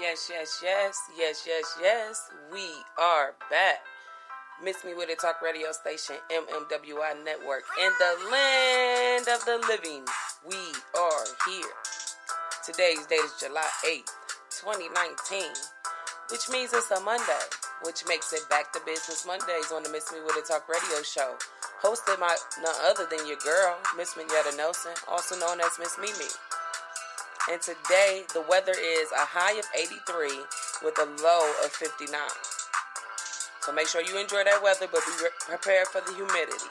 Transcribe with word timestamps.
Yes, 0.00 0.30
yes, 0.32 0.62
yes, 0.64 0.96
yes, 1.18 1.44
yes, 1.46 1.76
yes. 1.78 2.30
We 2.50 2.64
are 2.96 3.34
back. 3.50 3.84
Miss 4.64 4.82
Me 4.82 4.94
With 4.94 5.10
It 5.10 5.20
Talk 5.20 5.42
radio 5.42 5.72
station, 5.72 6.16
MMWI 6.32 7.22
Network, 7.22 7.64
in 7.76 7.92
the 8.00 8.30
land 8.32 9.28
of 9.28 9.44
the 9.44 9.60
living. 9.68 10.04
We 10.48 10.56
are 10.96 11.26
here. 11.44 11.76
Today's 12.64 13.04
date 13.12 13.20
is 13.28 13.34
July 13.38 13.68
8th, 13.84 14.08
2019, 14.64 15.44
which 16.32 16.48
means 16.48 16.72
it's 16.72 16.90
a 16.90 17.00
Monday, 17.00 17.44
which 17.84 18.02
makes 18.08 18.32
it 18.32 18.48
Back 18.48 18.72
to 18.72 18.80
Business 18.86 19.26
Mondays 19.26 19.70
on 19.70 19.82
the 19.82 19.90
Miss 19.90 20.10
Me 20.12 20.20
With 20.24 20.38
It 20.38 20.46
Talk 20.46 20.66
radio 20.66 21.02
show. 21.02 21.36
Hosted 21.82 22.18
by 22.18 22.36
none 22.62 22.74
other 22.88 23.04
than 23.04 23.26
your 23.28 23.40
girl, 23.44 23.76
Miss 23.98 24.14
Minyetta 24.14 24.56
Nelson, 24.56 24.92
also 25.08 25.38
known 25.38 25.60
as 25.60 25.76
Miss 25.78 25.98
Mimi. 26.00 26.30
And 27.48 27.60
today, 27.60 28.24
the 28.34 28.44
weather 28.48 28.74
is 28.76 29.10
a 29.12 29.24
high 29.24 29.58
of 29.58 29.64
83 29.74 30.28
with 30.84 30.98
a 31.00 31.08
low 31.22 31.52
of 31.64 31.72
59. 31.72 32.12
So 33.62 33.72
make 33.72 33.88
sure 33.88 34.02
you 34.02 34.20
enjoy 34.20 34.44
that 34.44 34.62
weather, 34.62 34.86
but 34.92 35.00
be 35.06 35.24
re- 35.24 35.30
prepared 35.48 35.88
for 35.88 36.02
the 36.02 36.12
humidity. 36.14 36.70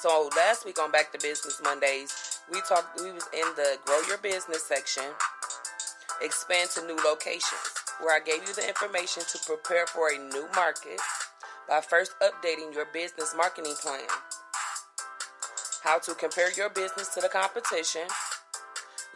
So 0.00 0.30
last 0.36 0.64
week 0.64 0.80
on 0.80 0.90
Back 0.90 1.12
to 1.12 1.18
Business 1.18 1.60
Mondays, 1.62 2.40
we 2.50 2.60
talked. 2.62 2.98
We 3.00 3.12
was 3.12 3.28
in 3.34 3.44
the 3.56 3.76
Grow 3.84 4.00
Your 4.08 4.18
Business 4.18 4.64
section, 4.64 5.04
expand 6.22 6.70
to 6.74 6.86
new 6.86 6.96
locations, 7.04 7.76
where 8.00 8.16
I 8.16 8.24
gave 8.24 8.48
you 8.48 8.54
the 8.54 8.66
information 8.66 9.22
to 9.30 9.38
prepare 9.44 9.86
for 9.86 10.08
a 10.08 10.18
new 10.18 10.48
market 10.56 10.98
by 11.68 11.82
first 11.82 12.14
updating 12.20 12.72
your 12.74 12.86
business 12.92 13.34
marketing 13.36 13.74
plan, 13.80 14.08
how 15.84 15.98
to 16.00 16.14
compare 16.14 16.50
your 16.56 16.70
business 16.70 17.08
to 17.14 17.20
the 17.20 17.28
competition 17.28 18.08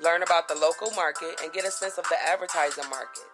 learn 0.02 0.22
about 0.22 0.48
the 0.48 0.54
local 0.54 0.90
market, 0.92 1.40
and 1.42 1.52
get 1.52 1.64
a 1.64 1.70
sense 1.70 1.98
of 1.98 2.04
the 2.08 2.16
advertising 2.26 2.88
market. 2.90 3.24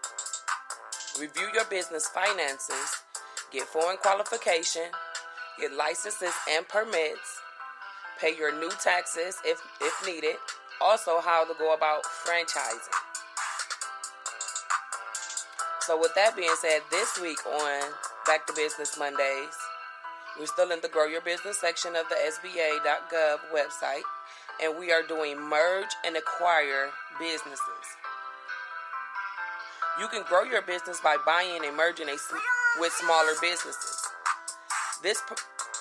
Review 1.19 1.49
your 1.55 1.65
business 1.65 2.07
finances, 2.09 3.03
get 3.53 3.65
foreign 3.65 3.97
qualification, 3.97 4.85
get 5.59 5.73
licenses 5.73 6.33
and 6.51 6.67
permits, 6.69 7.41
pay 8.21 8.37
your 8.37 8.53
new 8.59 8.71
taxes 8.83 9.37
if, 9.45 9.61
if 9.81 10.07
needed, 10.07 10.37
also 10.81 11.21
how 11.21 11.45
to 11.45 11.55
go 11.59 11.75
about 11.75 12.05
franchising. 12.05 12.95
So, 15.81 15.99
with 15.99 16.15
that 16.15 16.37
being 16.37 16.55
said, 16.61 16.83
this 16.91 17.19
week 17.21 17.45
on 17.47 17.91
Back 18.27 18.47
to 18.47 18.53
Business 18.53 18.99
Mondays, 18.99 19.57
we're 20.39 20.47
still 20.47 20.71
in 20.71 20.81
the 20.81 20.89
Grow 20.89 21.07
Your 21.07 21.21
Business 21.23 21.59
section 21.59 21.97
of 21.97 22.05
the 22.09 22.15
SBA.gov 22.15 23.39
website 23.53 24.03
and 24.63 24.79
we 24.79 24.93
are 24.93 25.03
doing 25.03 25.39
merge 25.39 25.91
and 26.05 26.17
acquire 26.17 26.91
businesses. 27.19 27.87
You 29.99 30.09
can 30.09 30.23
grow 30.29 30.45
your 30.45 30.63
business 30.63 31.01
by 31.03 31.17
buying 31.27 31.65
and 31.65 31.77
merging 31.77 32.09
a, 32.09 32.17
with 32.79 32.93
smaller 32.93 33.35
businesses. 33.41 34.07
This 35.03 35.23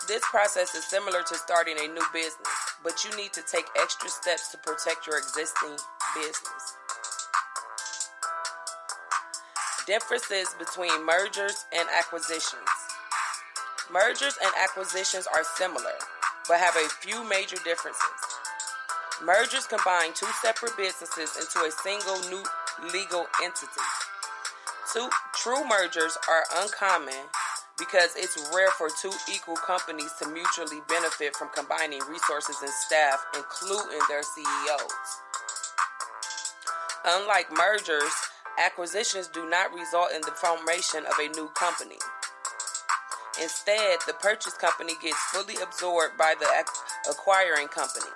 this 0.07 0.23
process 0.31 0.73
is 0.73 0.83
similar 0.85 1.21
to 1.21 1.35
starting 1.35 1.77
a 1.77 1.87
new 1.87 2.05
business, 2.11 2.47
but 2.83 3.03
you 3.05 3.15
need 3.15 3.31
to 3.33 3.43
take 3.43 3.65
extra 3.79 4.09
steps 4.09 4.51
to 4.51 4.57
protect 4.57 5.05
your 5.05 5.17
existing 5.17 5.77
business. 6.15 6.75
Differences 9.85 10.55
between 10.57 11.05
mergers 11.05 11.65
and 11.77 11.87
acquisitions. 11.97 12.69
Mergers 13.91 14.37
and 14.41 14.51
acquisitions 14.63 15.27
are 15.33 15.43
similar, 15.57 15.93
but 16.47 16.57
have 16.59 16.75
a 16.75 16.89
few 16.89 17.23
major 17.27 17.57
differences. 17.63 18.18
Mergers 19.23 19.67
combine 19.67 20.13
two 20.13 20.31
separate 20.41 20.77
businesses 20.77 21.35
into 21.35 21.59
a 21.67 21.71
single 21.83 22.19
new 22.29 22.43
legal 22.93 23.27
entity. 23.43 23.83
Two 24.93 25.09
true 25.35 25.67
mergers 25.67 26.17
are 26.29 26.45
uncommon 26.63 27.27
because 27.77 28.15
it's 28.15 28.39
rare 28.55 28.71
for 28.71 28.87
two 29.01 29.11
equal 29.29 29.57
companies 29.57 30.13
to 30.21 30.27
mutually 30.29 30.79
benefit 30.87 31.35
from 31.35 31.49
combining 31.53 31.99
resources 32.09 32.55
and 32.61 32.71
staff, 32.71 33.25
including 33.35 33.99
their 34.07 34.23
CEOs. 34.23 35.09
Unlike 37.05 37.51
mergers, 37.51 38.13
acquisitions 38.57 39.27
do 39.27 39.49
not 39.49 39.73
result 39.73 40.11
in 40.15 40.21
the 40.21 40.31
formation 40.31 41.03
of 41.05 41.19
a 41.19 41.27
new 41.35 41.49
company. 41.49 41.99
Instead, 43.41 43.99
the 44.07 44.13
purchase 44.13 44.53
company 44.53 44.93
gets 45.01 45.19
fully 45.33 45.55
absorbed 45.61 46.17
by 46.17 46.35
the 46.39 46.47
acquiring 47.09 47.67
company. 47.67 48.11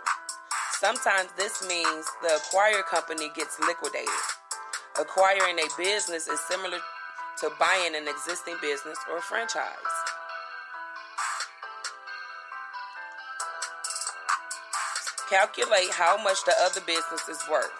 Sometimes 0.79 1.29
this 1.38 1.66
means 1.67 2.06
the 2.22 2.35
acquired 2.35 2.85
company 2.85 3.29
gets 3.35 3.59
liquidated. 3.59 4.09
Acquiring 5.00 5.57
a 5.59 5.67
business 5.78 6.28
is 6.28 6.39
similar 6.41 6.79
to 7.39 7.50
buying 7.59 7.95
an 7.95 8.07
existing 8.07 8.56
business 8.61 8.97
or 9.12 9.22
franchise. 9.22 9.73
Calculate 15.29 15.91
how 15.91 16.22
much 16.22 16.44
the 16.45 16.53
other 16.62 16.81
business 16.81 17.28
is 17.29 17.39
worth. 17.50 17.72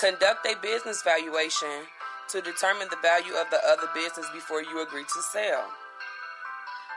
Conduct 0.00 0.46
a 0.46 0.54
business 0.62 1.02
valuation 1.02 1.86
to 2.28 2.40
determine 2.40 2.88
the 2.90 2.96
value 3.02 3.34
of 3.34 3.50
the 3.50 3.60
other 3.66 3.88
business 3.94 4.26
before 4.32 4.62
you 4.62 4.82
agree 4.82 5.04
to 5.04 5.22
sell. 5.32 5.68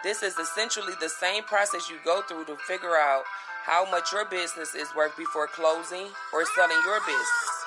This 0.04 0.22
is 0.22 0.38
essentially 0.38 0.94
the 1.00 1.10
same 1.10 1.44
process 1.44 1.90
you 1.90 1.98
go 2.06 2.22
through 2.22 2.46
to 2.46 2.56
figure 2.68 2.96
out 2.96 3.24
how 3.66 3.90
much 3.90 4.14
your 4.14 4.26
business 4.26 4.76
is 4.76 4.88
worth 4.96 5.18
before 5.18 5.48
closing 5.48 6.08
or 6.32 6.46
selling 6.56 6.78
your 6.86 7.00
business. 7.02 7.66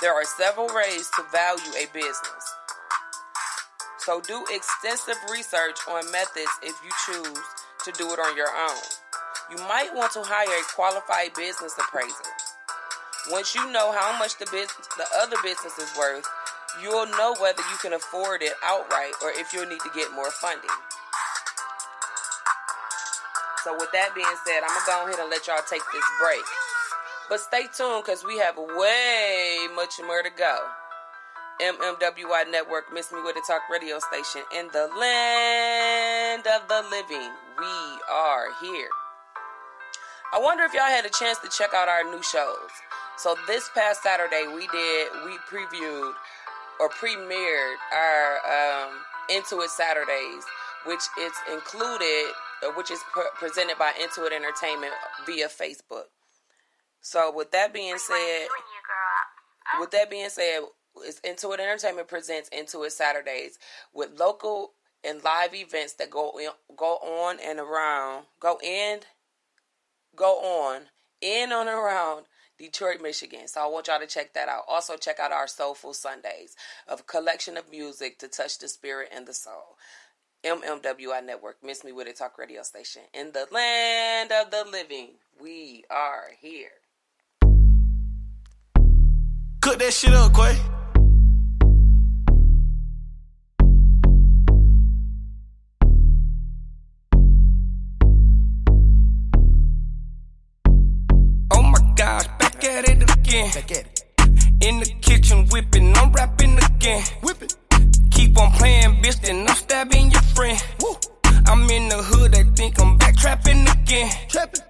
There 0.00 0.12
are 0.12 0.24
several 0.24 0.68
ways 0.74 1.08
to 1.16 1.22
value 1.30 1.72
a 1.78 1.86
business. 1.92 2.54
So 3.98 4.20
do 4.20 4.44
extensive 4.50 5.16
research 5.30 5.78
on 5.88 6.10
methods 6.12 6.50
if 6.62 6.74
you 6.84 6.90
choose 7.06 7.38
to 7.84 7.92
do 7.92 8.12
it 8.12 8.18
on 8.18 8.36
your 8.36 8.48
own. 8.48 8.82
You 9.50 9.58
might 9.68 9.94
want 9.94 10.12
to 10.12 10.22
hire 10.24 10.48
a 10.48 10.74
qualified 10.74 11.34
business 11.34 11.74
appraiser. 11.78 12.30
Once 13.30 13.54
you 13.54 13.70
know 13.70 13.92
how 13.92 14.18
much 14.18 14.38
the 14.38 14.46
business, 14.46 14.88
the 14.96 15.06
other 15.20 15.36
business 15.42 15.78
is 15.78 15.90
worth, 15.98 16.26
you'll 16.82 17.06
know 17.06 17.34
whether 17.40 17.62
you 17.70 17.78
can 17.80 17.92
afford 17.92 18.42
it 18.42 18.52
outright 18.64 19.12
or 19.22 19.30
if 19.30 19.52
you'll 19.52 19.66
need 19.66 19.80
to 19.80 19.90
get 19.94 20.12
more 20.12 20.30
funding. 20.30 20.70
So 23.64 23.74
with 23.74 23.90
that 23.92 24.14
being 24.14 24.26
said, 24.46 24.62
I'm 24.62 24.70
gonna 24.70 24.86
go 24.86 25.06
ahead 25.08 25.20
and 25.20 25.30
let 25.30 25.46
y'all 25.46 25.64
take 25.68 25.82
this 25.92 26.04
break. 26.22 26.46
But 27.28 27.40
stay 27.40 27.66
tuned 27.74 28.04
because 28.04 28.24
we 28.24 28.38
have 28.38 28.56
way 28.56 29.66
much 29.74 29.98
more 30.06 30.22
to 30.22 30.30
go. 30.30 30.58
MMWI 31.60 32.50
Network, 32.50 32.92
Miss 32.92 33.10
Me 33.10 33.18
With 33.24 33.36
It 33.36 33.42
Talk 33.48 33.62
radio 33.72 33.98
station 33.98 34.42
in 34.54 34.68
the 34.72 34.86
land 35.00 36.46
of 36.46 36.68
the 36.68 36.84
living. 36.90 37.32
We 37.58 37.74
are 38.12 38.48
here. 38.60 38.90
I 40.32 40.38
wonder 40.38 40.64
if 40.64 40.74
y'all 40.74 40.82
had 40.84 41.06
a 41.06 41.10
chance 41.10 41.38
to 41.38 41.48
check 41.48 41.72
out 41.74 41.88
our 41.88 42.04
new 42.04 42.22
shows. 42.22 42.70
So 43.16 43.34
this 43.46 43.70
past 43.74 44.02
Saturday, 44.02 44.44
we 44.46 44.68
did 44.68 45.08
we 45.24 45.38
previewed 45.48 46.12
or 46.80 46.88
premiered 46.88 47.76
our 47.92 48.86
um, 48.86 48.90
Intuit 49.30 49.68
Saturdays, 49.68 50.44
which 50.84 51.02
is 51.20 51.32
included, 51.52 52.32
uh, 52.64 52.70
which 52.76 52.90
is 52.90 53.00
pre- 53.12 53.24
presented 53.34 53.78
by 53.78 53.92
Intuit 53.92 54.32
Entertainment 54.32 54.92
via 55.26 55.48
Facebook. 55.48 56.04
So 57.00 57.32
with 57.34 57.50
that 57.52 57.72
being 57.72 57.98
said, 57.98 58.46
with 59.80 59.90
that 59.92 60.10
being 60.10 60.28
said, 60.28 60.60
it's 60.98 61.20
Intuit 61.20 61.60
Entertainment 61.60 62.08
presents 62.08 62.50
Intuit 62.50 62.90
Saturdays 62.90 63.58
with 63.92 64.18
local 64.18 64.72
and 65.04 65.22
live 65.22 65.54
events 65.54 65.94
that 65.94 66.10
go 66.10 66.38
in, 66.40 66.50
go 66.76 66.96
on 66.96 67.38
and 67.44 67.60
around, 67.60 68.24
go 68.40 68.58
in, 68.62 69.00
go 70.16 70.38
on 70.38 70.82
in 71.20 71.52
and 71.52 71.68
around 71.68 72.24
Detroit, 72.58 73.02
Michigan. 73.02 73.48
So 73.48 73.60
I 73.60 73.66
want 73.66 73.88
y'all 73.88 74.00
to 74.00 74.06
check 74.06 74.34
that 74.34 74.48
out. 74.48 74.64
Also, 74.68 74.96
check 74.96 75.18
out 75.20 75.32
our 75.32 75.46
Soulful 75.46 75.94
Sundays, 75.94 76.56
a 76.88 76.96
collection 76.96 77.56
of 77.56 77.70
music 77.70 78.18
to 78.20 78.28
touch 78.28 78.58
the 78.58 78.68
spirit 78.68 79.10
and 79.14 79.26
the 79.26 79.34
soul. 79.34 79.76
MMWI 80.44 81.24
Network, 81.24 81.56
Miss 81.62 81.82
Me 81.82 81.92
With 81.92 82.06
It 82.06 82.16
Talk 82.16 82.38
Radio 82.38 82.62
Station. 82.62 83.02
In 83.12 83.32
the 83.32 83.46
land 83.50 84.32
of 84.32 84.50
the 84.50 84.64
living, 84.70 85.14
we 85.40 85.84
are 85.90 86.30
here. 86.40 86.70
Cook 89.60 89.78
that 89.80 89.92
shit 89.92 90.12
up, 90.12 90.32
Quay. 90.34 90.75
It 103.56 103.64
again. 103.64 103.66
Back 103.66 103.70
at 103.70 103.86
it. 103.86 104.66
In 104.66 104.80
the 104.80 104.86
kitchen 105.00 105.46
whipping, 105.48 105.96
I'm 105.96 106.12
rapping 106.12 106.58
again. 106.58 107.02
Whip 107.22 107.42
it. 107.42 107.56
Keep 108.10 108.38
on 108.38 108.52
playing, 108.52 109.02
bitch, 109.02 109.20
then 109.22 109.46
I'm 109.48 109.56
stabbing 109.56 110.10
your 110.10 110.22
friend. 110.22 110.62
Woo. 110.82 110.96
I'm 111.46 111.68
in 111.70 111.88
the 111.88 112.02
hood, 112.02 112.32
they 112.32 112.44
think 112.54 112.80
I'm 112.80 112.96
back 112.98 113.16
trapping 113.16 113.66
again. 113.68 114.10
Trapping. 114.28 114.62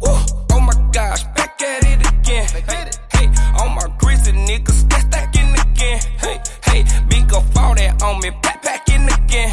Woo. 0.00 0.16
Oh 0.52 0.60
my 0.60 0.90
gosh, 0.92 1.24
back 1.34 1.60
at 1.62 1.84
it 1.84 2.06
again. 2.06 2.46
Back 2.66 2.88
it. 2.88 2.98
Hey, 3.12 3.26
on 3.60 3.74
my 3.74 3.88
grizzly 3.98 4.32
niggas, 4.32 4.88
that's 4.88 5.04
stacking 5.04 5.52
again. 5.52 6.00
Hey, 6.20 6.40
hey, 6.64 6.84
big 7.08 7.32
up 7.32 7.44
all 7.56 7.74
that 7.74 8.02
on 8.02 8.20
me, 8.20 8.30
backpacking 8.30 9.06
again. 9.24 9.50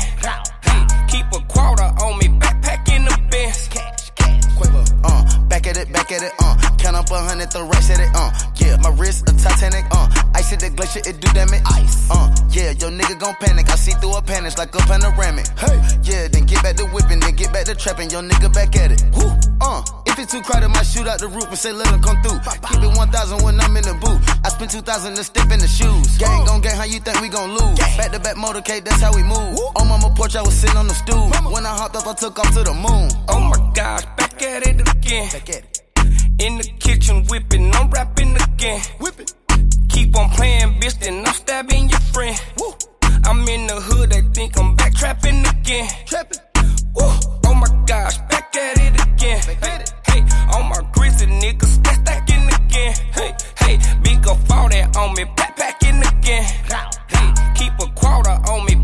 Hey, 0.64 0.86
keep 1.08 1.26
a 1.34 1.40
quarter 1.48 1.84
on 1.84 2.18
me, 2.20 2.28
backpacking 2.28 3.06
the 3.08 3.18
Benz. 3.32 3.68
Cash, 3.70 4.12
cash. 4.16 4.56
Quiver, 4.58 4.84
uh, 5.04 5.48
back 5.48 5.68
at 5.68 5.78
it, 5.78 5.92
back 5.92 6.12
at 6.12 6.24
it, 6.24 6.34
uh. 6.40 6.47
Up 6.98 7.12
a 7.12 7.22
hundred, 7.22 7.52
the 7.52 7.62
rest 7.62 7.92
at 7.94 8.02
it, 8.02 8.10
uh. 8.18 8.34
Yeah, 8.58 8.76
my 8.82 8.90
wrist 8.90 9.30
a 9.30 9.34
Titanic, 9.38 9.86
uh. 9.94 10.10
Ice 10.34 10.52
at 10.52 10.66
the 10.66 10.72
glacier, 10.74 11.06
it 11.06 11.22
do 11.22 11.30
damage. 11.30 11.62
Ice, 11.78 12.10
uh. 12.10 12.26
Yeah, 12.50 12.74
your 12.74 12.90
nigga 12.90 13.20
gon' 13.20 13.36
panic. 13.38 13.70
I 13.70 13.76
see 13.76 13.94
through 14.02 14.18
a 14.18 14.22
panic 14.22 14.58
like 14.58 14.74
a 14.74 14.82
panoramic. 14.90 15.46
Hey, 15.62 15.78
yeah, 16.02 16.28
then 16.28 16.50
get 16.50 16.64
back 16.64 16.76
to 16.78 16.90
whipping, 16.90 17.20
then 17.20 17.36
get 17.36 17.54
back 17.54 17.66
to 17.70 17.76
trapping. 17.76 18.10
Your 18.10 18.24
nigga 18.24 18.52
back 18.52 18.76
at 18.76 18.98
it. 18.98 19.06
Woo, 19.14 19.30
uh. 19.62 19.86
If 20.10 20.18
it's 20.18 20.32
too 20.34 20.42
crowded, 20.42 20.70
might 20.70 20.90
shoot 20.90 21.06
out 21.06 21.20
the 21.20 21.28
roof 21.28 21.46
and 21.46 21.60
say 21.60 21.72
let 21.72 21.86
him 21.94 22.02
come 22.02 22.18
through. 22.26 22.42
Keep 22.66 22.82
it 22.82 22.98
1,000 22.98 23.44
when 23.46 23.62
I'm 23.62 23.78
in 23.78 23.86
the 23.86 23.94
booth. 23.94 24.18
I 24.44 24.50
spend 24.50 24.72
2,000 24.72 25.14
to 25.18 25.24
step 25.24 25.52
in 25.54 25.60
the 25.62 25.70
shoes. 25.70 26.18
Gang 26.18 26.50
gon' 26.50 26.62
gang, 26.62 26.82
how 26.82 26.90
you 26.90 26.98
think 26.98 27.22
we 27.22 27.30
gon' 27.30 27.54
lose? 27.54 27.78
Back 27.94 28.10
to 28.10 28.20
back 28.20 28.42
motorcade, 28.42 28.90
that's 28.90 29.06
how 29.06 29.14
we 29.14 29.22
move. 29.22 29.54
On 29.78 29.86
mama 29.86 30.10
porch, 30.18 30.36
I 30.36 30.42
was 30.42 30.58
sitting 30.58 30.78
on 30.78 30.88
the 30.88 30.98
stool. 30.98 31.30
When 31.54 31.62
I 31.62 31.78
hopped 31.78 31.96
up, 31.96 32.08
I 32.10 32.14
took 32.18 32.40
off 32.40 32.50
to 32.58 32.66
the 32.66 32.74
moon. 32.74 33.14
Oh 33.30 33.38
my 33.38 33.62
gosh, 33.78 34.02
back 34.18 34.42
at 34.42 34.66
it 34.66 34.82
again. 34.82 35.30
Back 35.30 35.50
at 35.54 35.62
it. 35.62 35.87
In 36.40 36.58
the 36.60 36.64
kitchen 36.80 37.26
whipping, 37.30 37.74
I'm 37.74 37.90
rapping 37.90 38.36
again. 38.36 38.80
Whip 39.00 39.20
it. 39.20 39.34
Keep 39.90 40.16
on 40.16 40.30
playing, 40.30 40.80
bitch, 40.80 41.00
then 41.00 41.26
I'm 41.26 41.34
stabbing 41.34 41.90
your 41.90 42.00
friend. 42.00 42.40
Woo. 42.60 42.76
I'm 43.26 43.48
in 43.48 43.66
the 43.66 43.82
hood, 43.82 44.14
I 44.14 44.22
think 44.36 44.56
I'm 44.60 44.76
back 44.76 44.94
trapping 44.94 45.44
again. 45.44 45.90
Trapping. 46.06 46.38
Woo. 46.96 47.10
Oh 47.48 47.56
my 47.56 47.68
gosh, 47.88 48.20
back 48.30 48.56
at 48.56 48.78
it 48.78 49.02
again. 49.02 49.42
It. 49.50 49.94
Hey, 50.06 50.22
on 50.54 50.70
my 50.70 50.80
grizzly 50.94 51.26
niggas, 51.26 51.84
that's 51.84 51.98
stacking 51.98 52.46
again. 52.46 52.94
Hey, 53.18 53.36
hey, 53.58 53.80
big 54.04 54.28
up 54.28 54.38
all 54.52 54.70
that 54.70 54.96
on 54.96 55.16
me, 55.16 55.24
backpacking 55.24 56.00
again. 56.20 56.44
Hey, 57.10 57.34
keep 57.56 57.74
a 57.80 57.92
quarter 57.94 58.30
on 58.30 58.64
me, 58.68 58.76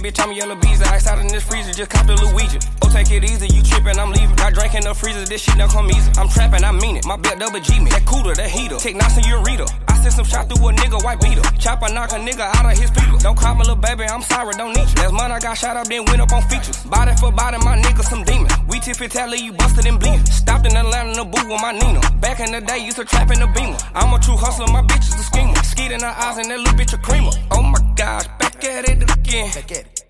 bitch, 0.00 0.20
I'm 0.22 0.32
yellow 0.32 0.56
bees. 0.56 0.80
Ice 0.82 1.06
out 1.06 1.18
in 1.18 1.28
this 1.28 1.42
freezer, 1.42 1.72
just 1.72 1.90
cop 1.90 2.06
the 2.06 2.14
Luigi. 2.14 2.58
Oh, 2.82 2.90
take 2.90 3.10
it 3.10 3.24
easy, 3.24 3.48
you 3.52 3.62
trippin', 3.62 3.98
I'm 3.98 4.12
leaving. 4.12 4.36
Got 4.36 4.54
drink 4.54 4.74
in 4.74 4.84
the 4.84 4.94
freezer, 4.94 5.24
this 5.24 5.42
shit 5.42 5.56
don't 5.58 5.70
come 5.70 5.90
easy. 5.90 6.10
I'm 6.16 6.28
trappin', 6.28 6.64
I 6.64 6.72
mean 6.72 6.96
it. 6.96 7.04
My 7.06 7.16
belt 7.16 7.38
double 7.38 7.60
G 7.60 7.80
me. 7.80 7.90
That 7.90 8.06
cooler, 8.06 8.34
that 8.34 8.48
heater. 8.48 8.76
Take 8.76 8.96
knots 8.96 9.16
in 9.16 9.24
ureta. 9.24 9.68
I 9.88 9.94
sent 10.00 10.14
some 10.14 10.24
shot 10.24 10.48
through 10.48 10.68
a 10.68 10.72
nigga, 10.72 11.02
white 11.04 11.20
beater. 11.20 11.42
Chop 11.58 11.82
a 11.82 11.92
knock 11.92 12.12
a 12.12 12.16
nigga 12.16 12.46
out 12.56 12.66
of 12.70 12.78
his 12.78 12.90
people. 12.90 13.18
Don't 13.18 13.36
call 13.36 13.54
me 13.54 13.60
little 13.60 13.76
baby, 13.76 14.04
I'm 14.04 14.22
sorry, 14.22 14.52
don't 14.54 14.72
need 14.74 14.88
you. 14.88 15.02
Last 15.02 15.12
month 15.12 15.32
I 15.32 15.38
got 15.40 15.54
shot 15.58 15.76
up, 15.76 15.86
then 15.86 16.04
went 16.06 16.20
up 16.20 16.32
on 16.32 16.42
features. 16.48 16.82
Body 16.84 17.12
for 17.20 17.32
body, 17.32 17.58
my 17.64 17.76
nigga 17.76 18.02
some 18.02 18.24
demon. 18.24 18.50
We 18.68 18.80
tip 18.80 19.00
it, 19.00 19.10
tally, 19.10 19.38
you 19.38 19.52
busted 19.52 19.86
and 19.86 19.98
bleeding. 19.98 20.24
Stopped 20.26 20.66
in 20.66 20.76
Atlanta 20.76 21.10
in 21.10 21.16
the 21.16 21.24
booth 21.24 21.48
with 21.48 21.60
my 21.60 21.72
Nina. 21.72 22.00
Back 22.20 22.40
in 22.40 22.52
the 22.52 22.60
day, 22.60 22.78
used 22.84 22.96
to 22.96 23.04
trap 23.04 23.30
in 23.30 23.40
the 23.40 23.46
beamer. 23.48 23.76
I'm 23.94 24.12
a 24.12 24.18
true 24.18 24.36
hustler, 24.36 24.66
my 24.72 24.82
bitch 24.82 25.08
is 25.08 25.14
a 25.14 25.24
schemer. 25.24 25.54
Skeet 25.62 25.92
in 25.92 26.00
her 26.00 26.06
eyes 26.06 26.38
and 26.38 26.50
that 26.50 26.58
little 26.58 26.74
bitch 26.74 26.92
a 26.94 26.98
creamer. 26.98 27.30
Oh 27.50 27.62
my 27.62 27.80
gosh, 27.94 28.26
back 28.62 28.74
at 28.74 28.88
it 28.88 29.18
again. 29.18 29.50
Back 29.52 29.72
at 29.72 29.78
it. 29.78 30.04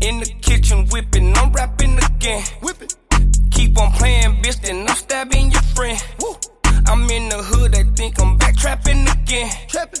In 0.00 0.18
the 0.18 0.26
kitchen 0.40 0.86
whipping, 0.88 1.36
I'm 1.36 1.52
rapping 1.52 1.98
again. 1.98 2.42
Whip 2.62 2.82
it. 2.82 2.96
Keep 3.50 3.78
on 3.78 3.92
playing, 3.92 4.42
bitch, 4.42 4.60
then 4.62 4.88
I'm 4.88 4.96
stabbing 4.96 5.52
your 5.52 5.62
friend. 5.62 6.02
Woo. 6.20 6.36
I'm 6.86 7.08
in 7.10 7.28
the 7.28 7.42
hood, 7.42 7.72
they 7.72 7.84
think 7.94 8.20
I'm 8.20 8.36
back 8.38 8.56
trapping 8.56 9.06
again. 9.08 9.50
Trapping. 9.68 10.00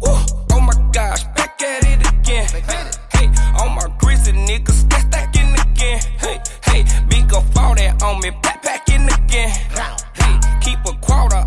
Woo. 0.00 0.16
Oh 0.52 0.60
my 0.60 0.90
gosh, 0.92 1.22
back 1.36 1.62
at 1.62 1.84
it 1.84 2.00
again. 2.12 2.46
Back 2.52 2.68
at 2.68 2.86
it. 2.86 2.98
Hey, 3.12 3.26
on 3.62 3.74
my 3.76 3.86
grizzly 3.98 4.32
niggas, 4.32 4.88
that's 4.88 5.04
stacking 5.04 5.52
again. 5.54 6.00
Hey, 6.18 6.42
hey, 6.64 6.84
big 7.08 7.32
up 7.32 7.44
all 7.56 7.74
that 7.74 8.02
on 8.02 8.20
me, 8.20 8.30
backpacking 8.42 9.06
again. 9.24 9.50
Hey, 10.14 10.40
keep 10.60 10.78
a 10.84 10.96
quarter 10.98 11.45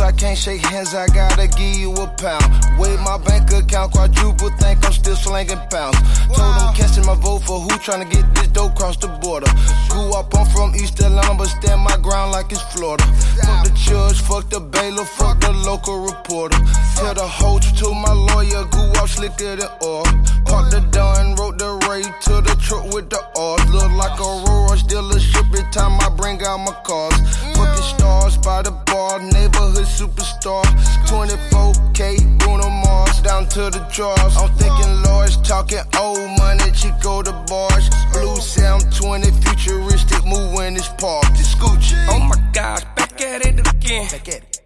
I 0.00 0.12
can't 0.12 0.36
shake 0.36 0.64
hands, 0.64 0.94
I 0.94 1.06
gotta 1.08 1.46
give 1.46 1.76
you 1.76 1.92
a 1.92 2.06
pound. 2.06 2.44
Weigh 2.78 2.96
my 3.04 3.18
bank 3.18 3.52
account, 3.52 3.92
quadruple, 3.92 4.50
think 4.58 4.84
I'm 4.84 4.92
still 4.92 5.14
slanging 5.14 5.60
pounds. 5.70 5.98
Told 6.34 6.54
them 6.56 6.74
catching 6.74 7.04
my 7.06 7.14
vote 7.14 7.40
for 7.40 7.60
who 7.60 7.68
tryna 7.84 8.10
get 8.10 8.24
this 8.34 8.48
dope 8.48 8.72
across 8.72 8.96
the 8.96 9.08
border. 9.08 9.50
Grew 9.88 10.12
up, 10.14 10.34
I'm 10.34 10.46
from 10.46 10.74
East 10.74 10.98
Atlanta, 11.00 11.34
but 11.36 11.48
stand 11.48 11.82
my 11.82 11.96
ground 11.98 12.32
like 12.32 12.50
it's 12.50 12.62
Florida. 12.72 13.04
Fuck 13.44 13.64
the 13.64 13.72
judge, 13.74 14.20
fuck 14.22 14.48
the 14.48 14.60
bailiff, 14.60 15.08
fuck 15.08 15.40
the 15.40 15.52
local 15.52 16.00
reporter. 16.00 16.58
Tell 16.96 17.14
the 17.14 17.26
whole 17.26 17.58
truth 17.60 17.78
to 17.80 17.94
my 17.94 18.12
lawyer, 18.12 18.64
grew 18.64 18.90
up 19.00 19.08
slicker 19.08 19.56
than 19.56 19.68
oil. 19.82 20.04
Parked 20.50 20.70
the 20.72 20.80
dawn, 20.90 21.36
wrote 21.36 21.58
the 21.58 21.70
ray 21.88 22.02
to 22.02 22.34
the 22.42 22.54
truck 22.60 22.84
with 22.92 23.08
the 23.08 23.22
odds. 23.36 23.70
Look 23.70 23.92
like 23.92 24.18
a 24.18 25.20
ship 25.20 25.40
every 25.50 25.72
time 25.72 26.00
I 26.00 26.08
bring 26.16 26.42
out 26.42 26.58
my 26.58 26.72
cars. 26.84 27.14
Fucking 27.56 27.82
stars 27.82 28.36
by 28.38 28.62
the 28.62 28.70
bar, 28.86 29.18
neighborhood 29.20 29.86
superstar. 29.86 30.64
24K, 31.06 32.38
Bruno 32.38 32.68
Mars, 32.68 33.20
down 33.20 33.48
to 33.48 33.70
the 33.70 33.86
drawers. 33.92 34.36
I'm 34.36 34.50
thinking 34.56 35.02
large, 35.02 35.36
talking 35.46 35.84
old 35.98 36.38
money, 36.38 36.70
Chico 36.72 37.22
the 37.22 37.32
bars. 37.48 37.88
Blue 38.12 38.36
Sam 38.36 38.80
20, 38.80 39.30
futuristic, 39.42 40.24
move 40.24 40.52
when 40.54 40.76
it's 40.76 40.88
parked. 40.88 41.36
The 41.36 41.44
scooch. 41.44 41.92
Oh 42.10 42.20
my 42.20 42.38
gosh, 42.52 42.84
back 42.96 43.20
at 43.20 43.46
it 43.46 43.60
again. 43.74 44.08
Back 44.10 44.28
at 44.28 44.42
it. 44.42 44.60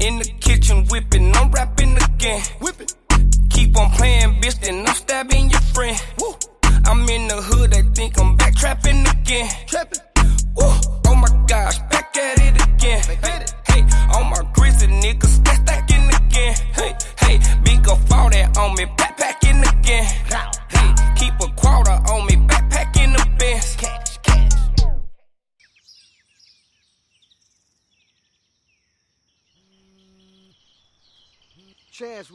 In 0.00 0.18
the 0.18 0.24
kitchen 0.40 0.86
whipping, 0.86 1.34
I'm 1.36 1.50
rapping 1.50 1.96
again. 1.96 2.42
Whip 2.60 2.80
it. 2.80 2.94
Keep 3.52 3.78
on 3.78 3.90
playing, 3.92 4.40
bitch, 4.40 4.60
then 4.60 4.86
I'm 4.86 4.94
stabbing 4.94 5.50
your 5.50 5.60
friend. 5.60 5.96
Woo. 6.20 6.34
I'm 6.86 7.08
in 7.08 7.28
the 7.28 7.36
hood, 7.40 7.70
they 7.70 7.82
think 7.94 8.18
I'm 8.18 8.36
back 8.36 8.54
trapping 8.54 9.06
again. 9.06 9.48
Trapping. 9.66 10.00
Oh 10.58 11.14
my 11.14 11.28
gosh, 11.46 11.78
back 11.90 12.16
at 12.16 12.40
it 12.40 12.54
again. 12.68 13.02
It. 13.08 13.54
Hey, 13.68 13.82
on 14.16 14.30
my 14.30 14.42
grizzly 14.52 14.88
niggas, 14.88 15.44
that's 15.44 15.61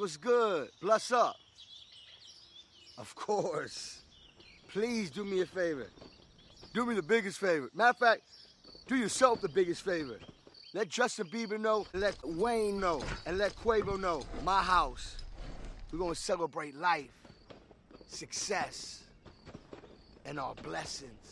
What's 0.08 0.16
good? 0.16 0.70
Bless 0.80 1.12
up. 1.12 1.36
Of 2.98 3.14
course. 3.14 4.04
Please 4.70 5.10
do 5.10 5.26
me 5.26 5.42
a 5.42 5.46
favor. 5.46 5.88
Do 6.74 6.86
me 6.86 6.96
the 6.96 7.02
biggest 7.02 7.40
favor. 7.40 7.70
Matter 7.76 7.90
of 7.90 7.98
fact, 7.98 8.22
do 8.88 8.96
yourself 8.96 9.42
the 9.42 9.50
biggest 9.50 9.84
favor. 9.84 10.18
Let 10.74 10.88
Justin 10.88 11.28
Bieber 11.28 11.60
know, 11.60 11.88
let 11.92 12.16
Wayne 12.24 12.80
know, 12.80 13.04
and 13.26 13.38
let 13.38 13.54
Quavo 13.58 14.00
know. 14.00 14.22
My 14.46 14.64
house. 14.64 15.18
We're 15.92 16.00
gonna 16.00 16.16
celebrate 16.16 16.74
life, 16.78 17.12
success, 18.08 19.04
and 20.26 20.40
our 20.40 20.56
blessings. 20.64 21.27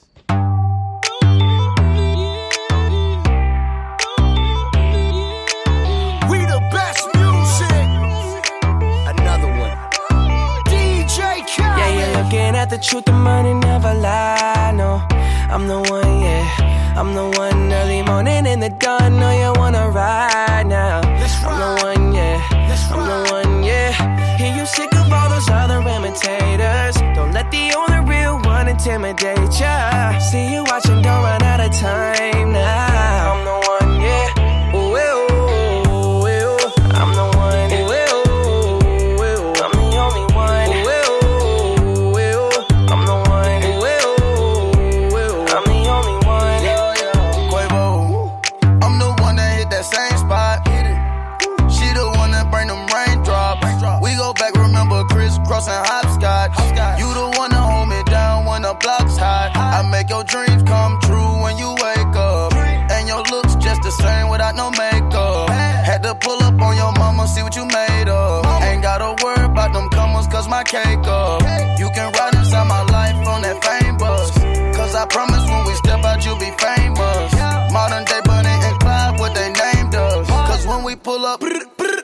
The 12.75 12.82
truth, 12.82 13.05
the 13.05 13.13
money 13.13 13.53
never 13.53 13.94
lie. 13.94 14.72
No, 14.75 15.01
I'm 15.53 15.67
the 15.67 15.79
one, 15.79 16.20
yeah. 16.20 16.98
I'm 17.00 17.13
the 17.13 17.27
one 17.39 17.72
early 17.72 18.01
morning 18.01 18.46
in 18.46 18.60
the 18.60 18.70
dawn. 18.70 19.20
Know 19.20 19.32
you 19.32 19.51
wanna 19.60 19.89
ride 19.89 20.67
now. 20.67 21.00
I'm 21.48 21.55
the 21.63 21.72
one, 21.84 22.13
yeah. 22.13 22.38
I'm 22.91 23.03
the 23.12 23.20
one, 23.32 23.63
yeah. 23.63 23.91
Hear 24.38 24.53
you 24.58 24.65
sick 24.65 24.94
of 24.96 25.12
all 25.12 25.29
those 25.29 25.50
other 25.50 25.79
imitators. 25.96 26.96
Don't 27.15 27.32
let 27.32 27.50
the 27.51 27.74
only 27.79 28.01
real 28.12 28.39
one 28.41 28.67
intimidate 28.67 29.14
promise 75.15 75.45
when 75.50 75.63
we 75.65 75.74
step 75.75 76.03
out, 76.03 76.19
you'll 76.25 76.43
be 76.48 76.51
famous. 76.60 77.31
Modern 77.72 78.03
day 78.03 78.19
Bunny 78.25 78.55
and 78.67 78.77
Clyde, 78.84 79.17
what 79.17 79.34
they 79.34 79.50
named 79.63 79.95
us. 79.95 80.27
Cause 80.50 80.67
when 80.67 80.84
we 80.84 80.93
pull 80.95 81.25
up, 81.25 81.41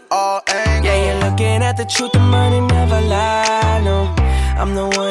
all 0.10 0.42
angles. 0.48 0.86
Yeah, 0.86 0.98
you're 1.06 1.22
looking 1.26 1.60
at 1.70 1.76
the 1.76 1.86
truth, 1.86 2.14
the 2.14 2.20
money 2.20 2.62
never 2.62 3.02
lie. 3.02 3.82
No, 3.84 3.98
I'm 4.62 4.72
the 4.80 4.88
one, 5.02 5.11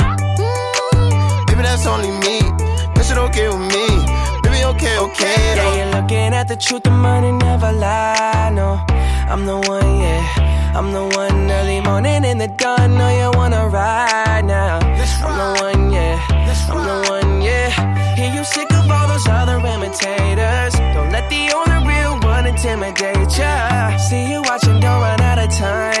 Baby, 1.51 1.63
that's 1.63 1.85
only 1.85 2.11
me. 2.23 2.39
That 2.95 3.03
shit 3.03 3.17
okay 3.17 3.47
with 3.49 3.59
me. 3.75 3.87
Baby, 4.41 4.63
okay, 4.71 4.95
okay 4.99 5.35
Yeah, 5.59 5.75
you're 5.75 6.01
looking 6.01 6.31
at 6.33 6.47
the 6.47 6.55
truth, 6.55 6.83
the 6.83 6.91
money 6.91 7.33
never 7.33 7.73
lie. 7.73 8.51
No, 8.53 8.79
I'm 9.27 9.45
the 9.45 9.57
one, 9.57 9.99
yeah. 9.99 10.71
I'm 10.77 10.93
the 10.93 11.03
one 11.03 11.51
early 11.51 11.81
morning 11.81 12.23
in 12.23 12.37
the 12.37 12.47
dawn. 12.47 12.95
Know 12.97 13.09
you 13.19 13.37
wanna 13.37 13.67
ride 13.67 14.45
now. 14.45 14.79
I'm 14.79 15.35
the 15.43 15.49
one, 15.61 15.91
yeah. 15.91 16.15
I'm 16.71 16.81
the 16.87 16.97
one, 17.11 17.41
yeah. 17.41 18.15
Hear 18.15 18.33
you 18.33 18.45
sick 18.45 18.71
of 18.71 18.89
all 18.89 19.09
those 19.09 19.27
other 19.27 19.57
imitators. 19.57 20.73
Don't 20.95 21.11
let 21.11 21.29
the 21.29 21.51
only 21.51 21.79
real 21.85 22.17
one 22.21 22.45
intimidate 22.47 23.37
ya. 23.37 23.97
See 23.97 24.23
you 24.31 24.41
watching, 24.43 24.79
don't 24.79 25.01
run 25.01 25.19
out 25.19 25.39
of 25.39 25.49
time 25.51 26.00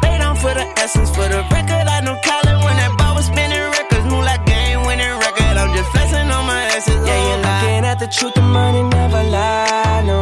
for 0.51 0.59
the 0.59 0.79
essence. 0.79 1.09
For 1.15 1.27
the 1.27 1.41
record, 1.51 1.87
I 1.95 1.99
know 2.01 2.17
Colin 2.27 2.57
when 2.65 2.75
that 2.81 2.91
ball 2.97 3.15
was 3.15 3.25
spinning 3.25 3.67
records. 3.77 4.05
Move 4.11 4.23
like 4.23 4.43
game 4.45 4.81
winning 4.85 5.15
record. 5.25 5.55
I'm 5.61 5.71
just 5.75 5.89
flexing 5.91 6.29
on 6.37 6.45
my 6.45 6.63
essence. 6.75 7.03
Yeah, 7.07 7.19
you're 7.27 7.39
oh, 7.39 7.47
looking 7.47 7.83
at 7.91 7.97
the 7.99 8.07
truth, 8.07 8.33
the 8.33 8.41
money 8.41 8.83
never 8.83 9.23
lie. 9.35 10.03
No, 10.05 10.19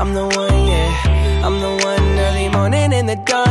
I'm 0.00 0.14
the 0.14 0.26
one, 0.26 0.60
yeah. 0.72 1.46
I'm 1.46 1.60
the 1.60 1.72
one 1.88 2.06
early 2.26 2.48
morning 2.48 2.92
in 2.92 3.06
the 3.06 3.16
dawn. 3.16 3.47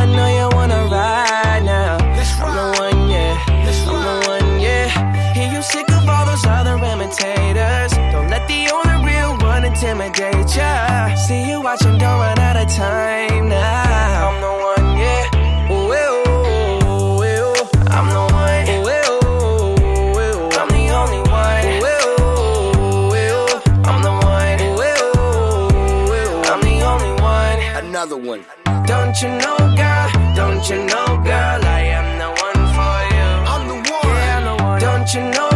Another 28.10 28.26
one. 28.26 28.42
Don't 28.86 29.20
you 29.20 29.28
know, 29.28 29.58
girl? 29.76 30.08
Don't 30.34 30.70
you 30.70 30.78
know, 30.86 31.06
girl? 31.28 31.60
I 31.62 31.80
am 31.92 32.08
the 32.16 32.28
one 32.40 32.62
for 32.76 32.96
you. 33.12 33.28
I'm 33.52 33.68
the 33.68 33.74
one. 33.92 34.08
Yeah, 34.08 34.38
I'm 34.38 34.44
the 34.48 34.64
one. 34.64 34.80
Don't 34.80 35.08
you 35.12 35.22
know, 35.36 35.47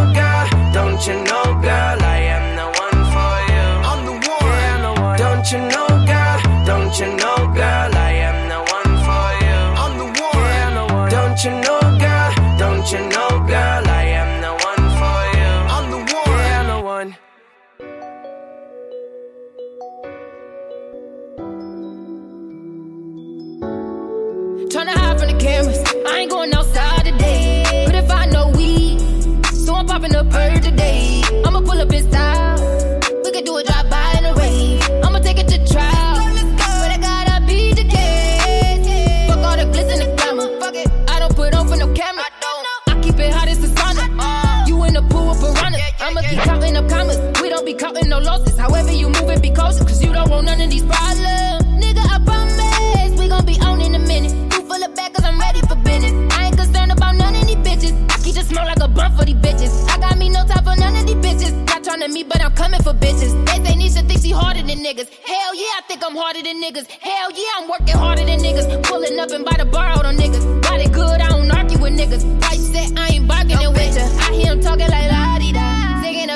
counting 47.83 48.07
no 48.07 48.19
losses. 48.19 48.57
However 48.57 48.93
you 48.93 49.07
move 49.07 49.29
it, 49.29 49.41
be 49.41 49.51
cautious. 49.51 49.83
Cause 49.83 50.01
you 50.01 50.13
don't 50.13 50.29
want 50.29 50.45
none 50.45 50.61
of 50.61 50.69
these 50.69 50.83
problems. 50.83 51.67
Nigga, 51.83 52.03
I 52.15 52.17
promise 52.23 53.19
we 53.19 53.27
gon' 53.27 53.45
be 53.45 53.59
on 53.59 53.81
in 53.81 53.93
a 53.95 53.99
minute. 53.99 54.31
Too 54.51 54.63
full 54.69 54.81
of 54.87 54.95
bag 54.95 55.13
cause 55.13 55.25
I'm 55.25 55.37
ready 55.37 55.59
for 55.67 55.75
business. 55.75 56.13
I 56.37 56.47
ain't 56.47 56.57
concerned 56.57 56.91
about 56.93 57.15
none 57.15 57.35
of 57.35 57.45
these 57.45 57.61
bitches. 57.67 57.93
I 58.09 58.15
keep 58.23 58.35
just 58.35 58.49
smell 58.49 58.65
like 58.65 58.79
a 58.79 58.87
blunt 58.87 59.17
for 59.17 59.25
these 59.25 59.41
bitches. 59.47 59.71
I 59.89 59.99
got 59.99 60.17
me 60.17 60.29
no 60.29 60.45
time 60.47 60.63
for 60.63 60.75
none 60.79 60.95
of 60.95 61.05
these 61.05 61.21
bitches. 61.25 61.51
Not 61.67 61.83
tryna 61.83 62.09
meet, 62.13 62.29
but 62.29 62.41
I'm 62.41 62.53
coming 62.55 62.81
for 62.81 62.93
bitches. 62.93 63.31
They 63.47 63.57
say 63.65 63.75
Nisha 63.75 64.07
think 64.07 64.21
she 64.21 64.31
harder 64.31 64.63
than 64.63 64.79
niggas. 64.79 65.09
Hell 65.31 65.51
yeah, 65.55 65.79
I 65.79 65.81
think 65.89 66.01
I'm 66.07 66.15
harder 66.15 66.41
than 66.41 66.63
niggas. 66.63 66.87
Hell 66.87 67.31
yeah, 67.31 67.53
I'm 67.57 67.67
working 67.67 67.97
harder 67.97 68.23
than 68.23 68.39
niggas. 68.39 68.65
Pulling 68.83 69.19
up 69.19 69.31
and 69.31 69.43
by 69.43 69.55
the 69.57 69.65
bar 69.65 69.87
out 69.87 70.05
on 70.05 70.15
niggas. 70.15 70.45
Got 70.61 70.79
it 70.79 70.91
good, 70.93 71.19
I 71.19 71.27
don't 71.27 71.51
argue 71.51 71.79
with 71.79 71.93
niggas. 71.99 72.23
Price 72.39 72.65
set, 72.71 72.97
I 72.97 73.15
ain't 73.15 73.27
bargaining 73.27 73.73
with 73.73 73.95
ya. 73.97 74.05
I 74.23 74.31
hear 74.33 74.51
him 74.53 74.61
talking 74.61 74.87
like 74.87 75.11
la 75.11 75.37
di 75.39 75.51
da 75.51 75.72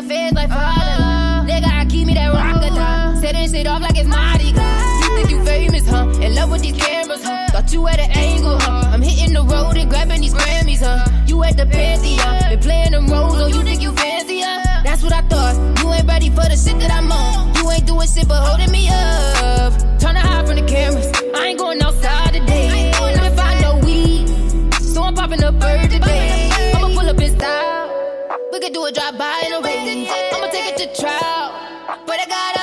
the 0.01 0.07
feds 0.07 0.35
like 0.35 0.49
Prada. 0.49 1.45
Nigga, 1.49 1.69
I 1.81 1.85
keep 1.85 2.05
me 2.07 2.13
that 2.13 2.33
rockata. 2.33 3.19
Setting 3.19 3.49
shit 3.49 3.67
off 3.67 3.81
like 3.81 3.97
it's 3.97 4.07
Mardi 4.07 4.51
Gras. 4.51 5.01
You 5.01 5.15
think 5.15 5.29
you 5.31 5.43
famous, 5.43 5.87
huh? 5.89 6.05
In 6.21 6.35
love 6.35 6.51
with 6.51 6.61
these 6.61 6.77
cameras, 6.77 7.23
huh? 7.23 7.47
Thought 7.51 7.73
you 7.73 7.87
at 7.87 7.99
an 7.99 8.11
angle, 8.11 8.59
huh? 8.59 8.91
I'm 8.93 9.01
hitting 9.01 9.33
the 9.33 9.43
road 9.43 9.77
and 9.77 9.89
grabbing 9.89 10.21
these 10.21 10.33
Grammys, 10.33 10.81
huh? 10.81 11.03
You 11.25 11.43
at 11.43 11.57
the 11.57 11.65
Pantheon. 11.65 12.49
Been 12.49 12.59
playing 12.59 12.91
them 12.91 13.07
roles, 13.07 13.41
oh, 13.41 13.47
you 13.47 13.63
think 13.63 13.81
you 13.81 13.91
fancy, 13.93 14.41
huh? 14.41 14.83
That's 14.83 15.01
what 15.01 15.13
I 15.13 15.21
thought. 15.21 15.55
You 15.81 15.91
ain't 15.93 16.07
ready 16.07 16.29
for 16.29 16.45
the 16.45 16.55
shit 16.55 16.77
that 16.79 16.91
I'm 16.91 17.11
on. 17.11 17.55
You 17.55 17.71
ain't 17.71 17.87
doing 17.87 18.07
shit 18.07 18.27
but 18.27 18.41
holding 18.45 18.71
me 18.71 18.89
up. 18.89 19.73
Trying 19.99 20.15
to 20.15 20.21
hide 20.21 20.45
from 20.45 20.57
the 20.57 20.65
cameras. 20.67 21.09
I 21.33 21.47
ain't 21.47 21.59
going 21.59 21.79
no 21.79 21.86
could 28.67 28.73
do 28.73 28.85
a 28.85 28.91
drive 28.91 29.17
by 29.17 29.43
in 29.45 29.53
a 29.53 29.61
way. 29.61 30.09
I'ma 30.33 30.47
take 30.47 30.73
it 30.73 30.77
to 30.77 31.01
trial. 31.01 31.53
But 32.05 32.19
I 32.19 32.25
gotta 32.27 32.56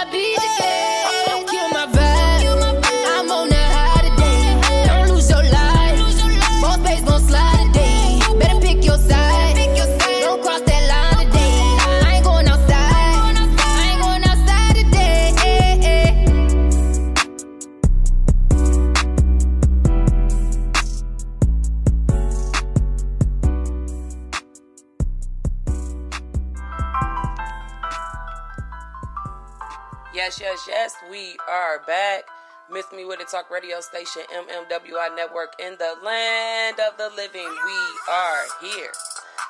are 31.74 31.86
back. 31.86 32.22
Miss 32.70 32.86
Me 32.94 33.04
With 33.04 33.20
It 33.20 33.28
Talk 33.28 33.50
radio 33.50 33.80
station, 33.80 34.22
MMWI 34.30 35.16
Network 35.16 35.54
in 35.58 35.74
the 35.76 35.94
land 36.04 36.78
of 36.78 36.96
the 36.96 37.10
living. 37.16 37.48
We 37.50 37.80
are 38.08 38.44
here. 38.62 38.92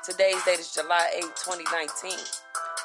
Today's 0.02 0.42
date 0.44 0.58
is 0.58 0.72
July 0.72 1.10
8, 1.16 1.20
2019, 1.36 2.16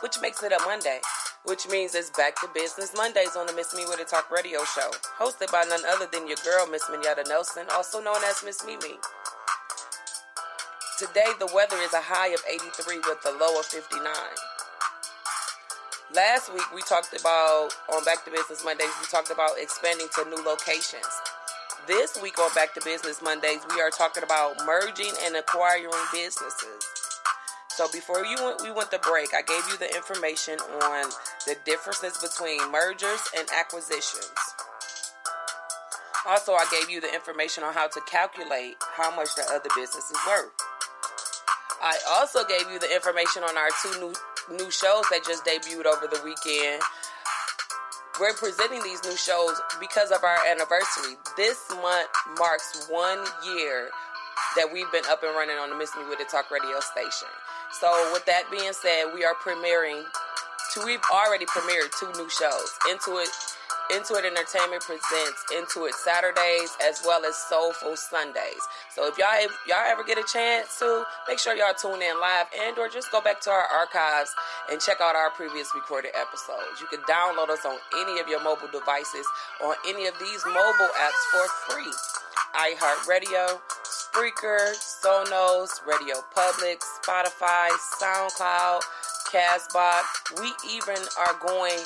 which 0.01 0.19
makes 0.21 0.43
it 0.43 0.51
a 0.51 0.59
Monday, 0.65 0.99
which 1.45 1.69
means 1.69 1.95
it's 1.95 2.09
back 2.11 2.35
to 2.41 2.49
business 2.53 2.91
Mondays 2.97 3.37
on 3.37 3.47
the 3.47 3.53
Miss 3.53 3.73
Me 3.73 3.85
With 3.87 4.01
It 4.01 4.09
Talk 4.09 4.29
radio 4.29 4.59
show, 4.75 4.91
hosted 5.17 5.51
by 5.53 5.63
none 5.69 5.83
other 5.87 6.07
than 6.11 6.27
your 6.27 6.37
girl, 6.43 6.67
Miss 6.67 6.83
Minyetta 6.83 7.25
Nelson, 7.29 7.63
also 7.71 8.01
known 8.01 8.19
as 8.25 8.43
Miss 8.43 8.65
Mimi. 8.65 8.99
Today, 10.97 11.31
the 11.39 11.49
weather 11.55 11.77
is 11.77 11.93
a 11.93 12.03
high 12.03 12.33
of 12.33 12.43
83 12.45 12.97
with 13.07 13.23
a 13.25 13.31
low 13.39 13.57
of 13.57 13.65
59. 13.65 14.03
Last 16.15 16.51
week 16.51 16.65
we 16.73 16.81
talked 16.81 17.13
about 17.13 17.69
on 17.93 18.03
Back 18.03 18.25
to 18.25 18.31
Business 18.31 18.65
Mondays 18.65 18.89
we 18.99 19.05
talked 19.11 19.29
about 19.29 19.51
expanding 19.59 20.07
to 20.15 20.25
new 20.25 20.41
locations. 20.43 21.05
This 21.85 22.17
week 22.19 22.39
on 22.39 22.51
Back 22.55 22.73
to 22.73 22.81
Business 22.83 23.21
Mondays 23.21 23.59
we 23.69 23.79
are 23.79 23.91
talking 23.91 24.23
about 24.23 24.57
merging 24.65 25.13
and 25.25 25.35
acquiring 25.35 25.93
businesses. 26.11 26.81
So 27.69 27.87
before 27.93 28.25
you 28.25 28.37
went, 28.43 28.63
we 28.63 28.71
went 28.71 28.89
to 28.89 28.97
break, 28.97 29.35
I 29.35 29.43
gave 29.43 29.61
you 29.69 29.77
the 29.77 29.95
information 29.95 30.57
on 30.81 31.11
the 31.45 31.55
differences 31.63 32.17
between 32.17 32.71
mergers 32.71 33.21
and 33.37 33.47
acquisitions. 33.59 34.33
Also, 36.27 36.53
I 36.53 36.65
gave 36.71 36.89
you 36.89 37.01
the 37.01 37.13
information 37.13 37.63
on 37.63 37.75
how 37.75 37.87
to 37.87 38.01
calculate 38.09 38.77
how 38.97 39.15
much 39.15 39.35
the 39.35 39.45
other 39.53 39.69
business 39.75 40.09
is 40.09 40.17
worth. 40.25 40.49
I 41.81 41.97
also 42.17 42.43
gave 42.45 42.69
you 42.71 42.79
the 42.79 42.93
information 42.93 43.43
on 43.43 43.55
our 43.55 43.69
two 43.81 43.99
new 44.01 44.13
new 44.51 44.71
shows 44.71 45.05
that 45.11 45.21
just 45.25 45.45
debuted 45.45 45.85
over 45.85 46.07
the 46.07 46.21
weekend. 46.23 46.81
We're 48.19 48.33
presenting 48.33 48.83
these 48.83 49.03
new 49.03 49.15
shows 49.15 49.61
because 49.79 50.11
of 50.11 50.23
our 50.23 50.39
anniversary. 50.47 51.15
This 51.37 51.63
month 51.69 52.09
marks 52.37 52.87
one 52.89 53.19
year 53.55 53.89
that 54.55 54.67
we've 54.73 54.91
been 54.91 55.05
up 55.07 55.23
and 55.23 55.33
running 55.35 55.57
on 55.57 55.69
the 55.69 55.77
Miss 55.77 55.95
Me 55.95 56.03
With 56.09 56.19
It 56.19 56.29
Talk 56.29 56.51
radio 56.51 56.79
station. 56.79 57.31
So, 57.79 57.87
with 58.11 58.25
that 58.25 58.49
being 58.51 58.73
said, 58.73 59.13
we 59.13 59.23
are 59.23 59.35
premiering 59.35 60.03
two, 60.73 60.81
we've 60.85 61.03
already 61.13 61.45
premiered 61.45 61.91
two 61.99 62.11
new 62.17 62.29
shows. 62.29 62.73
Into 62.89 63.17
It 63.19 63.29
Into 63.95 64.13
It 64.15 64.25
Entertainment 64.25 64.83
presents 64.83 65.41
Into 65.55 65.85
It 65.85 65.95
Saturdays 65.95 66.77
as 66.85 67.01
well 67.05 67.25
as 67.25 67.35
Soulful 67.35 67.95
Sundays. 67.97 68.61
So 68.93 69.07
if 69.07 69.17
y'all 69.17 69.33
if 69.39 69.51
y'all 69.67 69.85
ever 69.87 70.03
get 70.03 70.17
a 70.17 70.25
chance 70.31 70.77
to, 70.79 71.03
make 71.27 71.39
sure 71.39 71.55
y'all 71.55 71.73
tune 71.73 72.01
in 72.01 72.19
live 72.21 72.47
and 72.65 72.77
or 72.77 72.89
just 72.89 73.11
go 73.11 73.21
back 73.21 73.41
to 73.41 73.49
our 73.49 73.65
archives 73.65 74.29
and 74.71 74.79
check 74.79 75.01
out 75.01 75.15
our 75.15 75.31
previous 75.31 75.73
recorded 75.73 76.11
episodes. 76.13 76.81
You 76.81 76.87
can 76.87 77.01
download 77.09 77.49
us 77.49 77.65
on 77.65 77.77
any 78.01 78.19
of 78.19 78.27
your 78.27 78.43
mobile 78.43 78.69
devices 78.71 79.25
on 79.63 79.75
any 79.87 80.07
of 80.07 80.13
these 80.19 80.43
mobile 80.45 80.91
apps 81.01 81.21
for 81.31 81.73
free. 81.73 81.93
iHeartRadio, 82.55 83.59
Spreaker, 83.85 84.73
Sonos, 84.77 85.85
Radio 85.85 86.15
Public, 86.33 86.81
Spotify, 86.81 87.69
SoundCloud, 88.01 88.81
Castbox. 89.31 90.41
We 90.41 90.51
even 90.73 90.97
are 91.17 91.35
going 91.45 91.79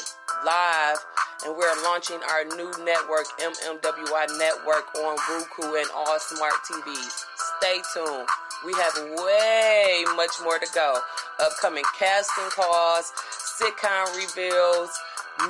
live 0.45 0.97
and 1.45 1.55
we're 1.57 1.83
launching 1.83 2.19
our 2.31 2.43
new 2.55 2.71
network, 2.85 3.27
MMWI 3.39 4.39
Network, 4.39 4.85
on 4.95 5.17
Roku 5.29 5.75
and 5.75 5.89
all 5.95 6.19
smart 6.19 6.53
TVs. 6.69 7.25
Stay 7.59 7.81
tuned. 7.93 8.27
We 8.65 8.73
have 8.73 8.95
way 9.19 10.03
much 10.15 10.31
more 10.43 10.57
to 10.57 10.67
go. 10.73 10.99
Upcoming 11.41 11.83
casting 11.97 12.49
calls, 12.51 13.11
sitcom 13.59 14.15
reveals, 14.15 14.89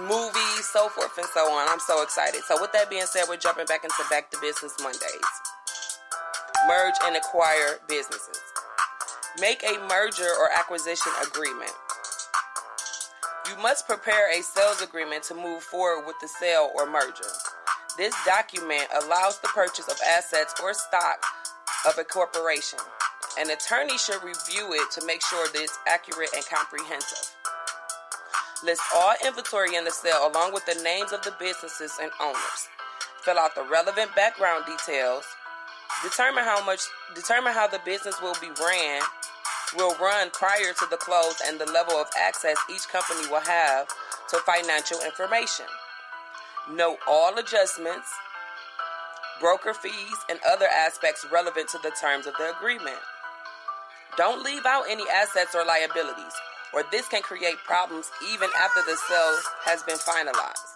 movies, 0.02 0.66
so 0.72 0.90
forth 0.90 1.18
and 1.18 1.28
so 1.34 1.52
on. 1.52 1.68
I'm 1.70 1.80
so 1.80 2.02
excited. 2.02 2.42
So, 2.48 2.60
with 2.60 2.72
that 2.74 2.90
being 2.90 3.06
said, 3.06 3.26
we're 3.30 3.38
jumping 3.38 3.66
back 3.66 3.84
into 3.84 3.96
Back 4.10 4.32
to 4.32 4.38
Business 4.42 4.74
Mondays. 4.82 5.32
Merge 6.68 6.96
and 7.04 7.16
acquire 7.16 7.80
businesses. 7.88 8.42
Make 9.40 9.64
a 9.64 9.78
merger 9.88 10.30
or 10.40 10.50
acquisition 10.58 11.12
agreement. 11.28 11.72
You 13.54 13.62
must 13.62 13.88
prepare 13.88 14.32
a 14.32 14.42
sales 14.42 14.82
agreement 14.82 15.22
to 15.26 15.36
move 15.36 15.62
forward 15.62 16.08
with 16.08 16.16
the 16.20 16.28
sale 16.28 16.72
or 16.74 16.90
merger. 16.90 17.30
This 17.98 18.16
document 18.26 18.88
allows 19.04 19.40
the 19.40 19.48
purchase 19.50 19.88
of 19.88 19.98
assets 20.04 20.56
or 20.64 20.74
stock 20.74 21.24
of 21.88 22.00
a 22.00 22.04
corporation. 22.04 22.80
An 23.38 23.52
attorney 23.52 23.96
should 24.00 24.24
review 24.24 24.74
it 24.74 24.90
to 24.94 25.06
make 25.06 25.22
sure 25.24 25.48
that 25.50 25.62
it's 25.62 25.78
accurate 25.88 26.32
and 26.36 26.44
comprehensive. 26.48 27.30
List 28.64 28.82
all 28.96 29.14
inventory 29.24 29.76
in 29.76 29.86
the 29.86 29.92
sale 29.92 30.32
along 30.34 30.54
with 30.54 30.66
the 30.66 30.82
names 30.82 31.12
of 31.12 31.22
the 31.22 31.36
businesses 31.40 32.00
and 32.02 32.10
owners. 32.20 32.70
Fill 33.22 33.38
out 33.38 33.54
the 33.54 33.66
relevant 33.70 34.16
background 34.16 34.66
details. 34.66 35.26
Determine 36.02 36.44
how 36.44 36.66
much 36.66 36.82
determine 37.14 37.54
how 37.54 37.68
the 37.68 37.82
business 37.86 38.20
will 38.20 38.36
be 38.42 38.50
ran 38.60 39.02
will 39.76 39.96
run 40.02 40.30
prior 40.32 40.74
to 40.74 40.86
the 40.90 40.98
close 40.98 41.42
and 41.46 41.60
the 41.60 41.72
level 41.72 41.96
of 41.96 42.08
access 42.20 42.58
each 42.70 42.88
company 42.88 43.28
will 43.30 43.42
have 43.42 43.88
to 44.30 44.38
financial 44.40 45.00
information. 45.02 45.66
Note 46.72 46.98
all 47.08 47.38
adjustments, 47.38 48.08
broker 49.40 49.74
fees, 49.74 50.18
and 50.30 50.40
other 50.50 50.68
aspects 50.68 51.26
relevant 51.32 51.68
to 51.70 51.80
the 51.84 51.92
terms 52.00 52.26
of 52.26 52.34
the 52.38 52.56
agreement. 52.56 52.98
Don't 54.18 54.44
leave 54.44 54.66
out 54.66 54.86
any 54.90 55.04
assets 55.10 55.56
or 55.56 55.66
liabilities, 55.66 56.34
or 56.74 56.84
this 56.92 57.08
can 57.08 57.22
create 57.22 57.58
problems 57.66 58.10
even 58.32 58.50
after 58.58 58.82
the 58.82 58.96
sale 59.10 59.40
has 59.66 59.84
been 59.84 59.98
finalized. 59.98 60.74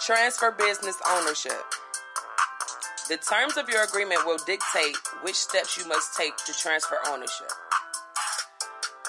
Transfer 0.00 0.50
business 0.50 0.96
ownership. 1.10 1.73
The 3.06 3.18
terms 3.18 3.58
of 3.58 3.68
your 3.68 3.84
agreement 3.84 4.24
will 4.24 4.38
dictate 4.46 4.96
which 5.20 5.34
steps 5.34 5.76
you 5.76 5.86
must 5.86 6.16
take 6.16 6.36
to 6.46 6.54
transfer 6.54 6.96
ownership 7.06 7.50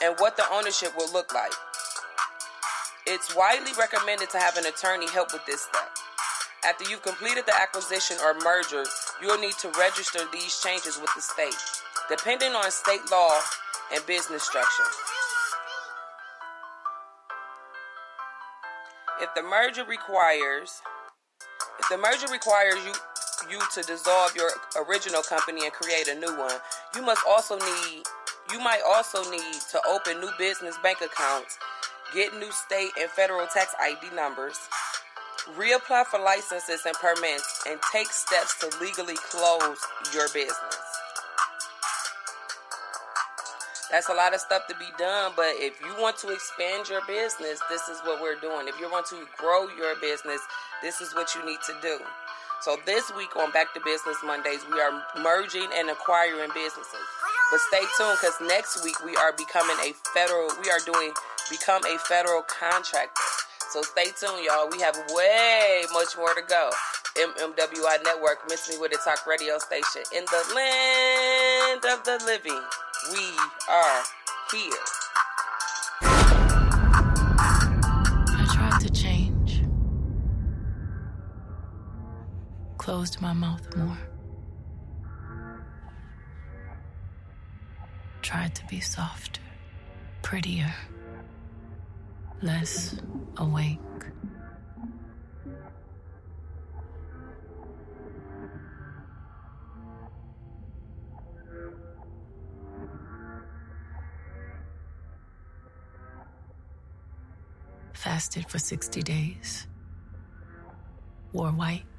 and 0.04 0.16
what 0.20 0.36
the 0.36 0.44
ownership 0.52 0.90
will 0.98 1.10
look 1.14 1.34
like. 1.34 1.54
It's 3.08 3.34
widely 3.34 3.72
recommended 3.80 4.30
to 4.32 4.38
have 4.38 4.58
an 4.58 4.66
attorney 4.66 5.10
help 5.10 5.32
with 5.32 5.46
this 5.46 5.62
step. 5.62 5.90
After 6.66 6.90
you've 6.90 7.04
completed 7.04 7.46
the 7.46 7.56
acquisition 7.56 8.18
or 8.22 8.34
merger, 8.44 8.84
you'll 9.22 9.40
need 9.40 9.54
to 9.60 9.72
register 9.80 10.20
these 10.34 10.60
changes 10.62 11.00
with 11.00 11.12
the 11.16 11.22
state, 11.22 11.56
depending 12.10 12.52
on 12.52 12.70
state 12.72 13.00
law 13.10 13.40
and 13.94 14.06
business 14.06 14.44
structure. 14.44 14.92
If 19.22 19.30
the 19.36 19.44
merger 19.44 19.86
requires 19.86 20.82
if 21.80 21.90
the 21.90 21.98
merger 21.98 22.28
requires 22.32 22.84
you 22.86 22.94
you 23.50 23.60
to 23.74 23.82
dissolve 23.82 24.36
your 24.36 24.52
original 24.88 25.22
company 25.22 25.64
and 25.64 25.74
create 25.74 26.08
a 26.08 26.16
new 26.16 26.38
one, 26.38 26.56
you 26.96 27.02
must 27.02 27.22
also 27.28 27.58
need 27.58 28.04
you 28.52 28.60
might 28.60 28.82
also 28.88 29.24
need 29.32 29.54
to 29.72 29.82
open 29.90 30.22
new 30.22 30.30
business 30.38 30.76
bank 30.84 31.00
accounts, 31.02 31.58
get 32.14 32.34
new 32.38 32.52
state 32.52 32.92
and 33.00 33.10
federal 33.10 33.48
tax 33.48 33.74
ID 33.82 34.16
numbers, 34.16 34.58
reapply 35.58 36.06
for 36.06 36.20
licenses 36.20 36.86
and 36.86 36.96
permits, 36.96 37.64
and 37.68 37.80
take 37.92 38.08
steps 38.08 38.60
to 38.60 38.68
legally 38.80 39.16
close 39.16 39.80
your 40.14 40.28
business. 40.30 40.78
That's 43.90 44.10
a 44.10 44.14
lot 44.14 44.34
of 44.34 44.42
stuff 44.42 44.68
to 44.68 44.76
be 44.76 44.90
done, 44.98 45.32
but 45.36 45.54
if 45.58 45.80
you 45.82 45.94
want 46.02 46.18
to 46.18 46.30
expand 46.30 46.90
your 46.90 47.02
business, 47.08 47.62
this 47.70 47.88
is 47.88 48.00
what 48.04 48.22
we're 48.22 48.40
doing. 48.40 48.68
If 48.68 48.80
you 48.80 48.92
want 48.92 49.06
to 49.08 49.26
grow 49.38 49.68
your 49.78 49.96
business, 50.02 50.42
this 50.82 51.02
is 51.02 51.16
what 51.16 51.34
you 51.34 51.46
need 51.46 51.60
to 51.68 51.74
do. 51.82 52.00
So 52.66 52.78
this 52.84 53.14
week 53.16 53.36
on 53.36 53.52
Back 53.52 53.76
to 53.76 53.80
Business 53.86 54.18
Mondays, 54.26 54.66
we 54.74 54.82
are 54.82 54.90
merging 55.22 55.70
and 55.76 55.88
acquiring 55.92 56.50
businesses. 56.50 57.06
But 57.52 57.60
stay 57.70 57.86
tuned 57.96 58.18
because 58.20 58.42
next 58.42 58.84
week 58.84 59.06
we 59.06 59.16
are 59.16 59.32
becoming 59.34 59.78
a 59.86 59.94
federal, 60.16 60.50
we 60.64 60.72
are 60.72 60.82
doing 60.84 61.14
become 61.52 61.86
a 61.86 62.00
federal 62.10 62.42
contractor. 62.42 63.22
So 63.70 63.84
stay 63.84 64.06
tuned, 64.20 64.44
y'all. 64.44 64.68
We 64.68 64.82
have 64.82 64.98
way 65.14 65.84
much 65.94 66.18
more 66.18 66.34
to 66.34 66.42
go. 66.42 66.72
MMWI 67.14 68.04
Network, 68.04 68.50
Miss 68.50 68.68
Me 68.68 68.80
With 68.80 68.94
It 68.94 69.00
Talk 69.06 69.28
radio 69.28 69.60
station 69.60 70.02
in 70.10 70.26
the 70.26 70.44
land 70.56 71.86
of 71.86 72.04
the 72.04 72.18
living. 72.26 72.64
We 73.14 73.30
are 73.70 74.02
here. 74.52 74.95
Closed 82.86 83.20
my 83.20 83.34
mouth 83.34 83.76
more, 83.76 83.98
tried 88.22 88.54
to 88.54 88.64
be 88.68 88.80
softer, 88.80 89.42
prettier, 90.22 90.72
less 92.44 92.96
awake. 93.38 93.80
Fasted 107.94 108.48
for 108.48 108.60
60 108.60 109.02
days. 109.02 109.66
Wore 111.34 111.50
white. 111.50 111.95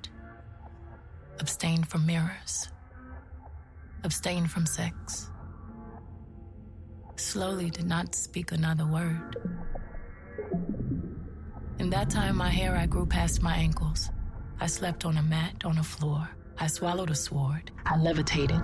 Abstained 1.38 1.88
from 1.88 2.06
mirrors. 2.06 2.68
Abstained 4.04 4.50
from 4.50 4.66
sex. 4.66 5.30
Slowly 7.16 7.70
did 7.70 7.86
not 7.86 8.14
speak 8.14 8.52
another 8.52 8.86
word. 8.86 9.36
In 11.78 11.90
that 11.90 12.08
time, 12.08 12.36
my 12.36 12.48
hair 12.48 12.74
I 12.74 12.86
grew 12.86 13.06
past 13.06 13.42
my 13.42 13.54
ankles. 13.54 14.10
I 14.60 14.66
slept 14.66 15.04
on 15.04 15.18
a 15.18 15.22
mat 15.22 15.64
on 15.64 15.78
a 15.78 15.82
floor. 15.82 16.28
I 16.58 16.68
swallowed 16.68 17.10
a 17.10 17.14
sword. 17.14 17.70
I 17.84 17.98
levitated, 17.98 18.60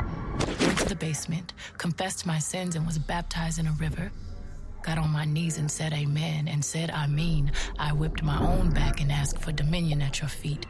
went 0.60 0.78
to 0.78 0.88
the 0.88 0.96
basement, 0.96 1.52
confessed 1.76 2.24
my 2.24 2.38
sins, 2.38 2.74
and 2.74 2.86
was 2.86 2.98
baptized 2.98 3.58
in 3.58 3.66
a 3.66 3.72
river. 3.72 4.10
Got 4.82 4.98
on 4.98 5.10
my 5.10 5.24
knees 5.24 5.58
and 5.58 5.70
said 5.70 5.92
amen 5.92 6.48
and 6.48 6.64
said 6.64 6.90
I 6.90 7.06
mean. 7.06 7.52
I 7.78 7.92
whipped 7.92 8.22
my 8.22 8.38
own 8.40 8.70
back 8.70 9.00
and 9.00 9.12
asked 9.12 9.38
for 9.38 9.52
dominion 9.52 10.02
at 10.02 10.20
your 10.20 10.28
feet. 10.28 10.66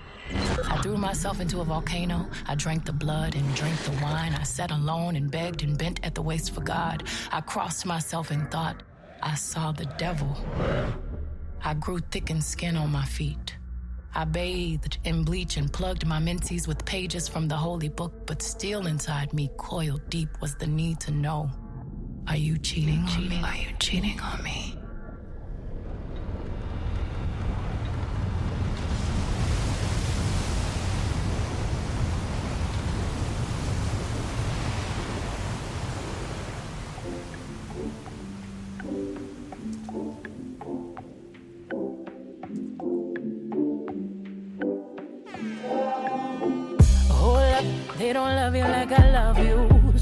I 0.68 0.81
threw 0.83 0.98
myself 0.98 1.40
into 1.40 1.61
a 1.61 1.64
volcano. 1.64 2.29
I 2.46 2.55
drank 2.55 2.85
the 2.85 2.92
blood 2.92 3.35
and 3.35 3.55
drank 3.55 3.79
the 3.81 3.92
wine. 4.03 4.35
I 4.35 4.42
sat 4.42 4.70
alone 4.70 5.16
and 5.16 5.31
begged 5.31 5.62
and 5.62 5.79
bent 5.79 6.01
at 6.05 6.14
the 6.14 6.22
waist 6.22 6.55
for 6.55 6.61
God. 6.61 7.05
I 7.31 7.40
crossed 7.40 7.87
myself 7.87 8.31
and 8.31 8.51
thought 8.51 8.83
I 9.22 9.35
saw 9.35 9.72
the 9.72 9.87
devil. 9.96 10.37
I 11.64 11.75
grew 11.75 12.01
thick 12.01 12.29
in 12.29 12.42
skin 12.42 12.77
on 12.77 12.90
my 12.90 13.05
feet. 13.05 13.57
I 14.14 14.25
bathed 14.25 14.98
in 15.05 15.25
bleach 15.25 15.57
and 15.57 15.72
plugged 15.72 16.07
my 16.07 16.18
menses 16.18 16.68
with 16.68 16.85
pages 16.85 17.29
from 17.29 17.48
the 17.48 17.57
holy 17.57 17.88
book, 17.88 18.27
but 18.27 18.42
still 18.42 18.87
inside 18.87 19.33
me, 19.33 19.51
coiled 19.57 20.03
deep, 20.11 20.29
was 20.42 20.55
the 20.57 20.66
need 20.66 21.01
to 21.01 21.12
know. 21.12 21.51
Are 22.28 22.37
you 22.37 22.56
cheating 22.58 23.04
on 23.08 23.28
me? 23.28 23.40
Are 23.44 23.56
you 23.56 23.68
cheating 23.78 24.18
on 24.20 24.42
me? 24.42 24.74
Hold 47.11 47.38
up, 47.38 47.64
they 47.98 48.12
don't 48.12 48.35
love 48.37 48.54
you 48.54 48.62
like 48.62 48.92
I 48.92 49.11
love 49.11 49.38
you. 49.38 49.71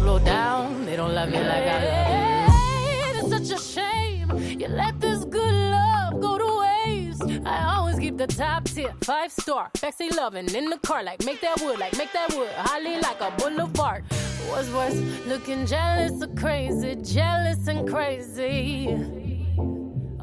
Slow 0.00 0.18
down, 0.18 0.86
they 0.86 0.96
don't 0.96 1.14
love 1.14 1.28
you 1.28 1.40
like 1.40 1.62
I 1.62 1.84
love 1.84 3.22
you. 3.22 3.36
It's 3.36 3.50
such 3.50 3.58
a 3.58 3.62
shame 3.62 4.34
you 4.58 4.66
let 4.66 4.98
this 4.98 5.24
good 5.26 5.54
love 5.54 6.20
go 6.22 6.38
to 6.38 6.50
waste. 6.60 7.46
I 7.46 7.74
always 7.76 7.98
keep 7.98 8.16
the 8.16 8.26
top 8.26 8.64
tier, 8.64 8.94
five 9.02 9.30
star, 9.30 9.70
sexy 9.76 10.08
loving 10.08 10.54
in 10.54 10.70
the 10.70 10.78
car, 10.78 11.02
like 11.02 11.22
make 11.26 11.42
that 11.42 11.60
wood, 11.60 11.78
like 11.78 11.96
make 11.98 12.14
that 12.14 12.34
wood, 12.34 12.48
holly 12.56 12.98
like 12.98 13.20
a 13.20 13.30
boulevard. 13.38 14.04
What's 14.48 14.70
worse, 14.70 14.96
looking 15.26 15.66
jealous 15.66 16.22
or 16.22 16.28
crazy, 16.34 16.96
jealous 16.96 17.68
and 17.68 17.86
crazy. 17.86 19.29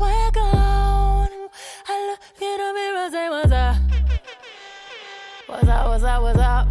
Swag 0.00 0.38
on. 0.38 1.28
I 1.88 1.96
look 2.08 2.20
in 2.40 2.56
the 2.62 2.72
mirror, 2.78 3.10
say 3.10 3.28
what's 3.28 3.52
up. 3.52 3.76
What's 5.46 5.68
up, 5.68 5.86
what's 5.88 6.04
up, 6.04 6.22
what's 6.22 6.38
up? 6.38 6.68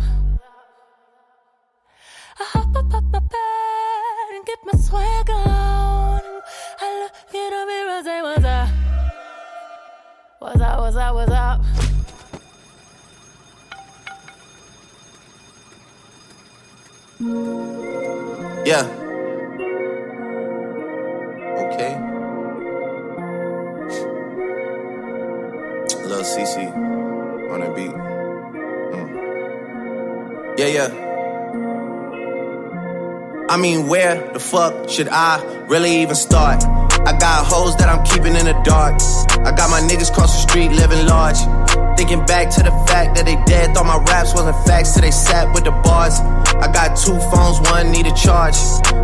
I 2.39 2.43
hop 2.53 2.75
up 2.75 2.93
up 2.95 3.03
my 3.03 3.19
bed 3.19 4.29
and 4.33 4.45
get 4.47 4.59
my 4.65 4.79
swag 4.79 5.29
on. 5.29 6.21
I 6.81 6.87
look 7.01 7.35
in 7.41 7.49
the 7.53 7.61
mirror, 7.69 8.01
say 8.03 8.21
what's 8.23 8.45
up. 8.45 8.69
What's 10.39 10.61
up, 10.61 10.79
what's 10.79 10.95
up, 10.95 11.13
what's 11.13 11.31
up? 11.31 11.61
Yeah. 18.65 18.98
CC 26.39 26.71
on 27.51 27.59
the 27.59 27.69
beat. 27.75 27.91
Mm. 28.95 29.09
Yeah, 30.57 30.67
yeah. 30.67 30.89
I 33.49 33.57
mean, 33.57 33.87
where 33.87 34.31
the 34.31 34.39
fuck 34.39 34.89
should 34.89 35.09
I 35.09 35.43
really 35.67 36.01
even 36.01 36.15
start? 36.15 36.63
I 36.63 37.17
got 37.17 37.45
hoes 37.45 37.75
that 37.77 37.89
I'm 37.89 38.05
keeping 38.05 38.35
in 38.35 38.45
the 38.45 38.53
dark. 38.63 39.01
I 39.45 39.51
got 39.51 39.69
my 39.69 39.81
niggas 39.81 40.13
cross 40.13 40.31
the 40.33 40.41
street 40.47 40.71
living 40.71 41.05
large. 41.07 41.39
Thinking 41.97 42.25
back 42.25 42.49
to 42.55 42.63
the 42.63 42.71
fact 42.87 43.15
that 43.15 43.25
they 43.25 43.35
dead, 43.43 43.73
thought 43.73 43.85
my 43.85 43.97
raps 43.97 44.33
wasn't 44.33 44.55
facts 44.65 44.93
till 44.93 45.01
they 45.01 45.11
sat 45.11 45.53
with 45.53 45.65
the 45.65 45.71
bars. 45.71 46.19
I 46.19 46.71
got 46.71 46.95
two 46.95 47.19
phones, 47.31 47.59
one 47.69 47.91
need 47.91 48.07
a 48.07 48.13
charge. 48.13 48.55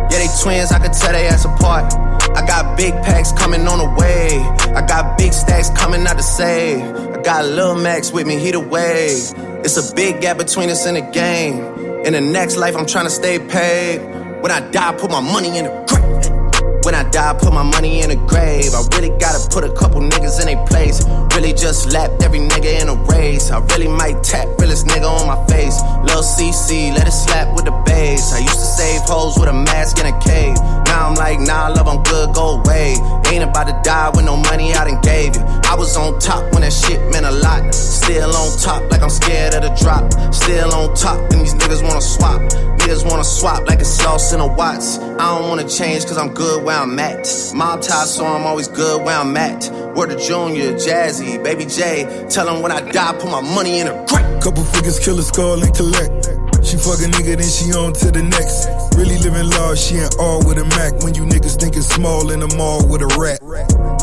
Yeah, 0.08 0.24
they 0.24 0.28
twins, 0.40 0.72
I 0.72 0.78
could 0.78 0.94
tell 0.94 1.12
they 1.12 1.26
ass 1.26 1.44
apart. 1.44 1.92
I 2.36 2.46
got 2.46 2.76
big 2.76 2.94
packs 3.02 3.32
coming 3.32 3.66
on 3.66 3.78
the 3.78 3.90
way. 4.00 4.40
I 4.74 4.86
got 4.86 5.16
big 5.18 5.32
stacks 5.32 5.70
coming 5.70 6.06
out 6.06 6.16
to 6.16 6.22
save. 6.22 7.15
I 7.26 7.42
got 7.42 7.44
Lil 7.44 7.74
Max 7.74 8.12
with 8.12 8.24
me, 8.24 8.38
he 8.38 8.52
the 8.52 8.60
wave. 8.60 9.34
It's 9.64 9.76
a 9.76 9.94
big 9.96 10.20
gap 10.20 10.38
between 10.38 10.70
us 10.70 10.86
and 10.86 10.96
the 10.96 11.00
game. 11.00 11.58
In 12.06 12.12
the 12.12 12.20
next 12.20 12.56
life, 12.56 12.76
I'm 12.76 12.86
trying 12.86 13.06
to 13.06 13.10
stay 13.10 13.40
paid. 13.40 13.98
When 14.42 14.52
I 14.52 14.60
die, 14.70 14.94
put 14.94 15.10
my 15.10 15.18
money 15.18 15.58
in 15.58 15.64
the 15.64 15.74
grave. 15.90 16.84
When 16.84 16.94
I 16.94 17.02
die, 17.10 17.36
put 17.36 17.52
my 17.52 17.64
money 17.64 18.00
in 18.02 18.10
the 18.10 18.16
grave. 18.30 18.70
I 18.72 18.86
really 18.94 19.10
gotta 19.18 19.42
put 19.50 19.64
a 19.64 19.72
couple 19.74 20.02
niggas 20.02 20.38
in 20.38 20.46
their 20.46 20.64
place. 20.66 21.02
Really 21.34 21.52
just 21.52 21.92
lapped 21.92 22.22
every 22.22 22.38
nigga 22.38 22.80
in 22.80 22.88
a 22.88 22.94
race. 23.10 23.50
I 23.50 23.58
really 23.74 23.88
might 23.88 24.22
tap 24.22 24.46
realest 24.60 24.86
nigga 24.86 25.10
on 25.10 25.26
my 25.26 25.44
face. 25.48 25.82
Lil 26.06 26.22
CC, 26.22 26.94
let 26.94 27.08
it 27.08 27.10
slap 27.10 27.56
with 27.56 27.64
the 27.64 27.74
bass. 27.86 28.34
I 28.34 28.38
used 28.38 28.54
to 28.54 28.70
save 28.78 29.00
hoes 29.02 29.36
with 29.36 29.48
a 29.48 29.52
mask 29.52 29.98
in 29.98 30.06
a 30.06 30.16
cave. 30.20 30.54
Now 30.86 31.08
I'm 31.08 31.14
like, 31.14 31.40
nah, 31.40 31.68
love, 31.68 31.88
I'm 31.88 32.02
good, 32.02 32.34
go 32.34 32.60
away. 32.60 32.96
Ain't 33.30 33.44
about 33.44 33.66
to 33.66 33.78
die 33.82 34.10
with 34.10 34.24
no 34.24 34.36
money 34.36 34.74
I 34.74 34.84
done 34.84 35.00
gave 35.02 35.36
you. 35.36 35.42
I 35.42 35.74
was 35.76 35.96
on 35.96 36.18
top 36.18 36.52
when 36.52 36.62
that 36.62 36.72
shit 36.72 37.00
meant 37.12 37.26
a 37.26 37.32
lot. 37.32 37.74
Still 37.74 38.34
on 38.34 38.58
top, 38.58 38.90
like 38.90 39.02
I'm 39.02 39.10
scared 39.10 39.54
of 39.54 39.62
the 39.62 39.74
drop. 39.82 40.12
Still 40.32 40.72
on 40.72 40.94
top, 40.94 41.18
and 41.32 41.40
these 41.40 41.54
niggas 41.54 41.82
wanna 41.82 42.00
swap. 42.00 42.40
Niggas 42.80 43.08
wanna 43.10 43.24
swap 43.24 43.66
like 43.66 43.80
it's 43.80 43.88
sauce 43.88 44.32
in 44.32 44.40
a 44.40 44.46
Watts. 44.46 44.98
I 44.98 45.38
don't 45.38 45.48
wanna 45.48 45.68
change 45.68 46.06
cause 46.06 46.16
I'm 46.16 46.32
good 46.32 46.64
where 46.64 46.78
I'm 46.78 46.98
at. 46.98 47.28
Mob 47.52 47.82
tie, 47.82 48.04
so 48.04 48.24
I'm 48.24 48.46
always 48.46 48.68
good 48.68 49.04
where 49.04 49.18
I'm 49.18 49.36
at. 49.36 49.68
Word 49.96 50.10
to 50.10 50.16
Junior, 50.16 50.72
Jazzy, 50.74 51.42
Baby 51.42 51.66
J. 51.66 52.26
Tell 52.30 52.46
them 52.46 52.62
when 52.62 52.70
I 52.70 52.80
die, 52.92 53.12
put 53.14 53.30
my 53.30 53.40
money 53.40 53.80
in 53.80 53.88
a 53.88 54.06
grave. 54.06 54.40
Couple 54.40 54.62
figures, 54.64 55.00
kill 55.00 55.18
a 55.18 55.22
skull 55.22 55.62
and 55.62 55.74
collect. 55.74 56.35
She 56.66 56.74
fuck 56.82 56.98
a 56.98 57.06
nigga, 57.06 57.38
then 57.38 57.46
she 57.46 57.70
on 57.78 57.94
to 58.02 58.10
the 58.10 58.26
next. 58.26 58.66
Really 58.98 59.14
living 59.22 59.46
large, 59.54 59.78
she 59.78 60.02
ain't 60.02 60.18
all 60.18 60.42
with 60.42 60.58
a 60.58 60.66
Mac. 60.74 60.98
When 61.06 61.14
you 61.14 61.22
niggas 61.22 61.54
think 61.62 61.78
it's 61.78 61.86
small 61.86 62.34
in 62.34 62.42
the 62.42 62.50
mall 62.58 62.82
with 62.90 63.06
a 63.06 63.10
rat. 63.14 63.38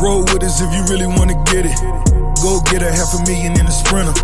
Roll 0.00 0.24
with 0.24 0.40
us 0.40 0.64
if 0.64 0.72
you 0.72 0.80
really 0.88 1.04
wanna 1.04 1.36
get 1.52 1.68
it. 1.68 1.76
Go 2.40 2.64
get 2.72 2.80
a 2.80 2.88
half 2.88 3.12
a 3.12 3.20
million 3.28 3.52
in 3.52 3.68
a 3.68 3.70
sprinter. 3.70 4.16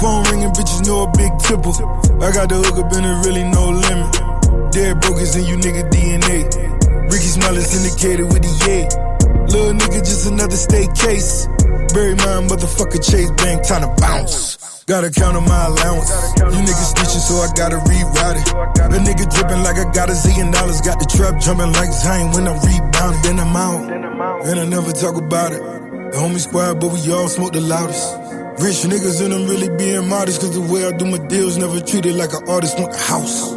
Phone 0.00 0.24
ringing, 0.32 0.48
bitches 0.56 0.80
know 0.88 1.04
a 1.04 1.12
big 1.12 1.28
tipple. 1.44 1.76
I 2.24 2.32
got 2.32 2.48
the 2.48 2.56
hook 2.56 2.80
up 2.80 2.88
and 2.96 3.04
there 3.04 3.20
really 3.20 3.44
no 3.44 3.68
limit. 3.68 4.72
Dead 4.72 4.96
brokers 5.04 5.36
in 5.36 5.44
you 5.44 5.60
nigga 5.60 5.84
DNA. 5.92 6.48
Rickey 7.12 7.30
Smiley 7.36 7.60
syndicated 7.60 8.32
with 8.32 8.40
the 8.40 8.52
yay. 8.64 8.88
Little 9.52 9.76
nigga, 9.76 10.00
just 10.00 10.24
another 10.24 10.56
state 10.56 10.88
case. 10.96 11.46
Bury 11.92 12.16
my 12.16 12.48
motherfucker 12.48 12.96
Chase 13.04 13.30
Bank, 13.36 13.60
time 13.68 13.84
to 13.84 13.92
bounce. 14.00 14.73
Gotta 14.86 15.10
count 15.10 15.34
on 15.34 15.48
my 15.48 15.64
allowance. 15.64 16.10
You 16.36 16.60
niggas 16.60 16.92
snitching, 16.92 17.24
so 17.24 17.40
I 17.40 17.48
gotta 17.56 17.76
reroute 17.76 18.36
it. 18.36 18.48
A 18.84 18.98
nigga 19.00 19.24
dripping 19.32 19.62
like 19.62 19.78
I 19.78 19.90
got 19.94 20.10
a 20.10 20.12
zillion 20.12 20.52
dollars. 20.52 20.82
Got 20.82 21.00
the 21.00 21.06
trap 21.06 21.40
jumping 21.40 21.72
like 21.72 21.90
Zane 21.90 22.32
when 22.32 22.46
I'm 22.46 22.60
rebounding. 22.60 23.22
Then 23.22 23.40
I'm 23.40 23.56
out, 23.56 23.80
and 24.44 24.60
I 24.60 24.66
never 24.66 24.92
talk 24.92 25.16
about 25.16 25.52
it. 25.52 25.62
The 26.12 26.18
homie 26.20 26.38
squad, 26.38 26.80
but 26.80 26.92
we 26.92 27.00
all 27.10 27.28
smoke 27.28 27.54
the 27.54 27.62
loudest. 27.62 28.12
Rich 28.60 28.84
niggas 28.84 29.24
and 29.24 29.32
I'm 29.32 29.48
really 29.48 29.74
being 29.74 30.06
modest, 30.06 30.42
cause 30.42 30.52
the 30.52 30.60
way 30.60 30.86
I 30.86 30.92
do 30.92 31.06
my 31.06 31.18
deals 31.28 31.56
never 31.56 31.80
treated 31.80 32.16
like 32.16 32.34
an 32.34 32.46
artist 32.46 32.78
want 32.78 32.92
the 32.92 32.98
house. 32.98 33.50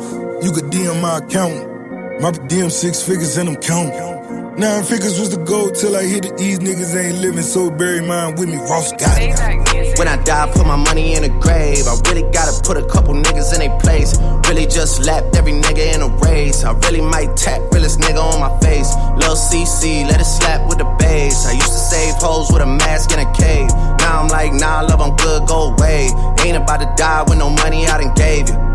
You 0.46 0.54
could 0.54 0.72
DM 0.72 1.02
my 1.02 1.18
account. 1.18 2.22
My 2.22 2.32
DM 2.32 2.72
six 2.72 3.04
figures 3.04 3.36
and 3.36 3.50
I'm 3.50 3.58
counting. 3.58 4.56
Nine 4.56 4.84
figures 4.86 5.20
was 5.20 5.36
the 5.36 5.44
goal 5.44 5.72
till 5.72 5.94
I 5.96 6.04
hit 6.04 6.26
it. 6.26 6.38
These 6.38 6.60
niggas 6.60 6.96
ain't 6.96 7.20
living, 7.20 7.44
so 7.44 7.70
bury 7.70 8.02
mine 8.02 8.36
with 8.36 8.48
me. 8.48 8.56
Ross 8.56 8.94
got 8.94 9.22
it. 9.22 9.87
When 9.98 10.08
I 10.08 10.16
die, 10.24 10.46
I 10.46 10.52
put 10.52 10.68
my 10.68 10.76
money 10.76 11.16
in 11.16 11.24
a 11.24 11.30
grave. 11.30 11.88
I 11.88 11.98
really 12.08 12.22
gotta 12.32 12.62
put 12.62 12.78
a 12.78 12.86
couple 12.86 13.16
niggas 13.16 13.54
in 13.56 13.60
their 13.66 13.80
place. 13.80 14.16
Really 14.48 14.68
just 14.68 15.04
lapped 15.04 15.36
every 15.36 15.54
nigga 15.54 15.96
in 15.96 16.04
a 16.04 16.08
race. 16.22 16.64
I 16.64 16.74
really 16.86 17.02
might 17.02 17.36
tap 17.36 17.62
realest 17.74 18.00
nigga 18.00 18.22
on 18.22 18.40
my 18.40 18.54
face. 18.60 18.94
Lil 19.18 19.36
CC, 19.36 20.08
let 20.08 20.22
it 20.22 20.26
slap 20.26 20.70
with 20.70 20.78
the 20.78 20.86
bass. 21.00 21.48
I 21.48 21.54
used 21.54 21.74
to 21.74 21.82
save 21.92 22.14
hoes 22.22 22.52
with 22.52 22.62
a 22.62 22.68
mask 22.68 23.12
in 23.12 23.20
a 23.20 23.34
cave. 23.34 23.70
Now 23.98 24.22
I'm 24.22 24.28
like, 24.28 24.54
nah, 24.54 24.82
love, 24.82 25.02
I'm 25.02 25.16
good, 25.16 25.48
go 25.48 25.74
away. 25.74 26.10
Ain't 26.46 26.58
about 26.58 26.80
to 26.82 26.94
die 26.96 27.24
with 27.24 27.40
no 27.40 27.50
money 27.50 27.88
I 27.88 27.98
done 28.00 28.14
gave 28.14 28.50
you. 28.50 28.67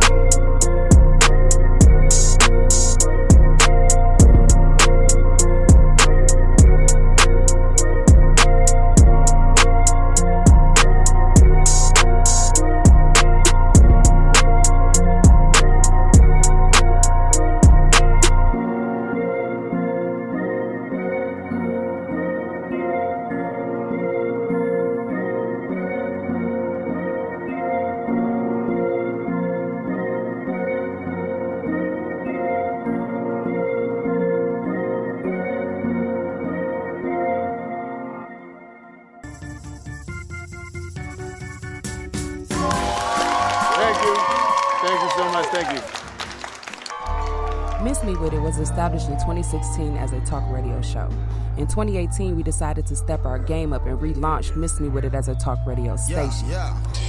Thank 45.62 45.86
you. 45.86 45.92
Miss 47.82 48.02
Me 48.04 48.14
With 48.14 48.32
It 48.32 48.40
was 48.40 48.58
established 48.58 49.08
in 49.08 49.14
2016 49.14 49.96
as 49.96 50.12
a 50.12 50.20
talk 50.20 50.44
radio 50.52 50.80
show. 50.82 51.08
In 51.58 51.66
2018, 51.66 52.36
we 52.36 52.44
decided 52.44 52.86
to 52.86 52.94
step 52.94 53.24
our 53.26 53.40
game 53.40 53.72
up 53.72 53.84
and 53.86 53.98
relaunched 53.98 54.54
Miss 54.54 54.78
Me 54.78 54.88
With 54.88 55.04
It 55.04 55.14
as 55.14 55.26
a 55.28 55.34
talk 55.34 55.58
radio 55.66 55.96
station. 55.96 56.48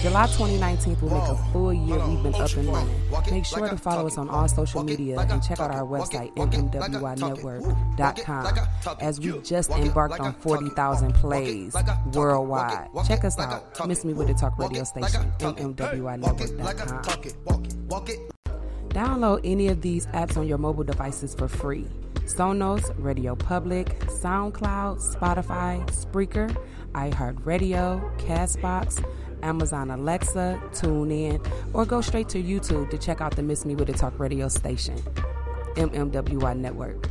July 0.01 0.25
2019 0.25 0.99
will 0.99 1.11
make 1.11 1.29
a 1.29 1.35
full 1.51 1.71
year 1.71 2.03
we've 2.07 2.23
been 2.23 2.33
up 2.35 2.51
and 2.55 2.67
running. 2.67 2.99
Make 3.31 3.45
sure 3.45 3.69
to 3.69 3.77
follow 3.77 4.07
us 4.07 4.17
on 4.17 4.29
all 4.29 4.47
social 4.47 4.83
media 4.83 5.19
and 5.19 5.43
check 5.43 5.59
out 5.59 5.69
our 5.69 5.85
website, 5.85 6.33
mmwinetwork.com, 6.35 8.97
as 8.99 9.19
we 9.19 9.39
just 9.41 9.69
embarked 9.69 10.19
on 10.19 10.33
40,000 10.33 11.13
plays 11.13 11.75
worldwide. 12.13 12.89
Check 13.07 13.23
us 13.23 13.37
out, 13.37 13.87
Miss 13.87 14.03
Me 14.03 14.13
With 14.13 14.29
It 14.29 14.39
Talk 14.39 14.57
Radio 14.57 14.83
Station, 14.83 15.31
mmwinetwork.com. 15.37 18.32
Download 18.93 19.41
any 19.43 19.69
of 19.69 19.81
these 19.81 20.05
apps 20.07 20.37
on 20.37 20.47
your 20.47 20.59
mobile 20.59 20.83
devices 20.83 21.33
for 21.33 21.47
free. 21.47 21.87
Sonos, 22.25 22.93
Radio 22.97 23.35
Public, 23.35 23.99
SoundCloud, 24.01 25.01
Spotify, 25.01 25.83
Spreaker, 25.87 26.55
iHeartRadio, 26.93 28.17
Castbox, 28.19 29.03
Amazon 29.41 29.89
Alexa, 29.89 30.61
TuneIn, 30.71 31.45
or 31.73 31.85
go 31.85 32.01
straight 32.01 32.29
to 32.29 32.41
YouTube 32.41 32.89
to 32.91 32.97
check 32.97 33.19
out 33.19 33.35
the 33.35 33.41
Miss 33.43 33.65
Me 33.65 33.75
With 33.75 33.89
It 33.89 33.97
Talk 33.97 34.17
radio 34.19 34.47
station, 34.47 34.97
MMWI 35.75 36.55
Network. 36.55 37.09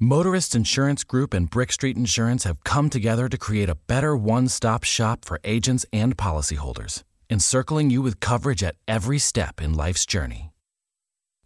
Motorist 0.00 0.54
Insurance 0.54 1.04
Group 1.04 1.32
and 1.32 1.48
Brick 1.48 1.72
Street 1.72 1.96
Insurance 1.96 2.44
have 2.44 2.62
come 2.64 2.90
together 2.90 3.30
to 3.30 3.38
create 3.38 3.70
a 3.70 3.76
better 3.86 4.14
one 4.14 4.46
stop 4.46 4.84
shop 4.84 5.24
for 5.24 5.40
agents 5.42 5.86
and 5.90 6.14
policyholders, 6.18 7.02
encircling 7.30 7.88
you 7.88 8.02
with 8.02 8.20
coverage 8.20 8.62
at 8.62 8.74
every 8.86 9.18
step 9.18 9.58
in 9.62 9.72
life's 9.72 10.04
journey. 10.04 10.50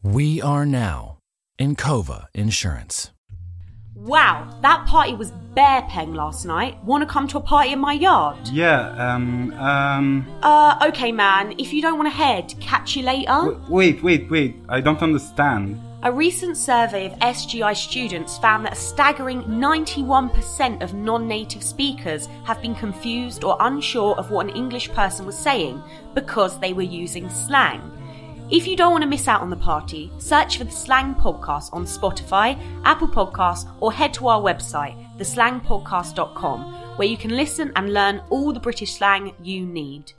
We 0.03 0.43
are 0.43 0.67
now 0.67 1.19
in 1.61 1.77
Encova 1.77 2.27
Insurance. 2.35 3.13
Wow, 3.95 4.59
that 4.63 4.85
party 4.85 5.15
was 5.15 5.31
bare 5.55 5.83
peng 5.83 6.15
last 6.15 6.45
night. 6.45 6.83
Want 6.83 7.03
to 7.03 7.09
come 7.09 7.29
to 7.29 7.39
a 7.39 7.41
party 7.41 7.71
in 7.73 7.79
my 7.79 7.93
yard? 7.93 8.49
Yeah, 8.49 8.89
um, 9.15 9.53
um. 9.53 10.27
Uh, 10.43 10.87
okay, 10.89 11.13
man. 11.13 11.55
If 11.57 11.73
you 11.73 11.83
don't 11.83 11.99
want 11.99 12.07
to 12.11 12.17
head, 12.17 12.53
catch 12.61 12.97
you 12.97 13.05
later. 13.05 13.27
w- 13.27 13.61
wait, 13.69 14.03
wait, 14.03 14.29
wait. 14.29 14.57
I 14.69 14.81
don't 14.81 15.01
understand. 15.03 15.79
A 16.03 16.11
recent 16.11 16.57
survey 16.57 17.05
of 17.05 17.19
SGI 17.19 17.77
students 17.77 18.39
found 18.39 18.65
that 18.65 18.73
a 18.73 18.77
staggering 18.77 19.43
91% 19.43 20.81
of 20.81 20.95
non 20.95 21.29
native 21.29 21.63
speakers 21.63 22.27
have 22.45 22.63
been 22.63 22.75
confused 22.75 23.45
or 23.45 23.59
unsure 23.61 24.17
of 24.17 24.31
what 24.31 24.49
an 24.49 24.57
English 24.57 24.91
person 24.93 25.27
was 25.27 25.37
saying 25.37 25.83
because 26.15 26.59
they 26.59 26.73
were 26.73 26.81
using 26.81 27.29
slang. 27.29 27.83
If 28.51 28.67
you 28.67 28.77
don't 28.77 28.93
want 28.93 29.03
to 29.03 29.11
miss 29.11 29.29
out 29.29 29.43
on 29.43 29.51
the 29.51 29.57
party, 29.57 30.11
search 30.17 30.57
for 30.57 30.65
the 30.65 30.71
Slang 30.71 31.15
Podcast 31.17 31.69
on 31.75 31.85
Spotify, 31.85 32.59
Apple 32.85 33.07
Podcasts, 33.07 33.71
or 33.81 33.93
head 33.93 34.15
to 34.15 34.29
our 34.29 34.41
website, 34.41 34.97
theslangpodcast.com, 35.19 36.97
where 36.97 37.09
you 37.09 37.19
can 37.19 37.37
listen 37.37 37.73
and 37.77 37.93
learn 37.93 38.23
all 38.31 38.55
the 38.55 38.59
British 38.59 38.95
slang 38.95 39.35
you 39.43 39.67
need. 39.67 40.05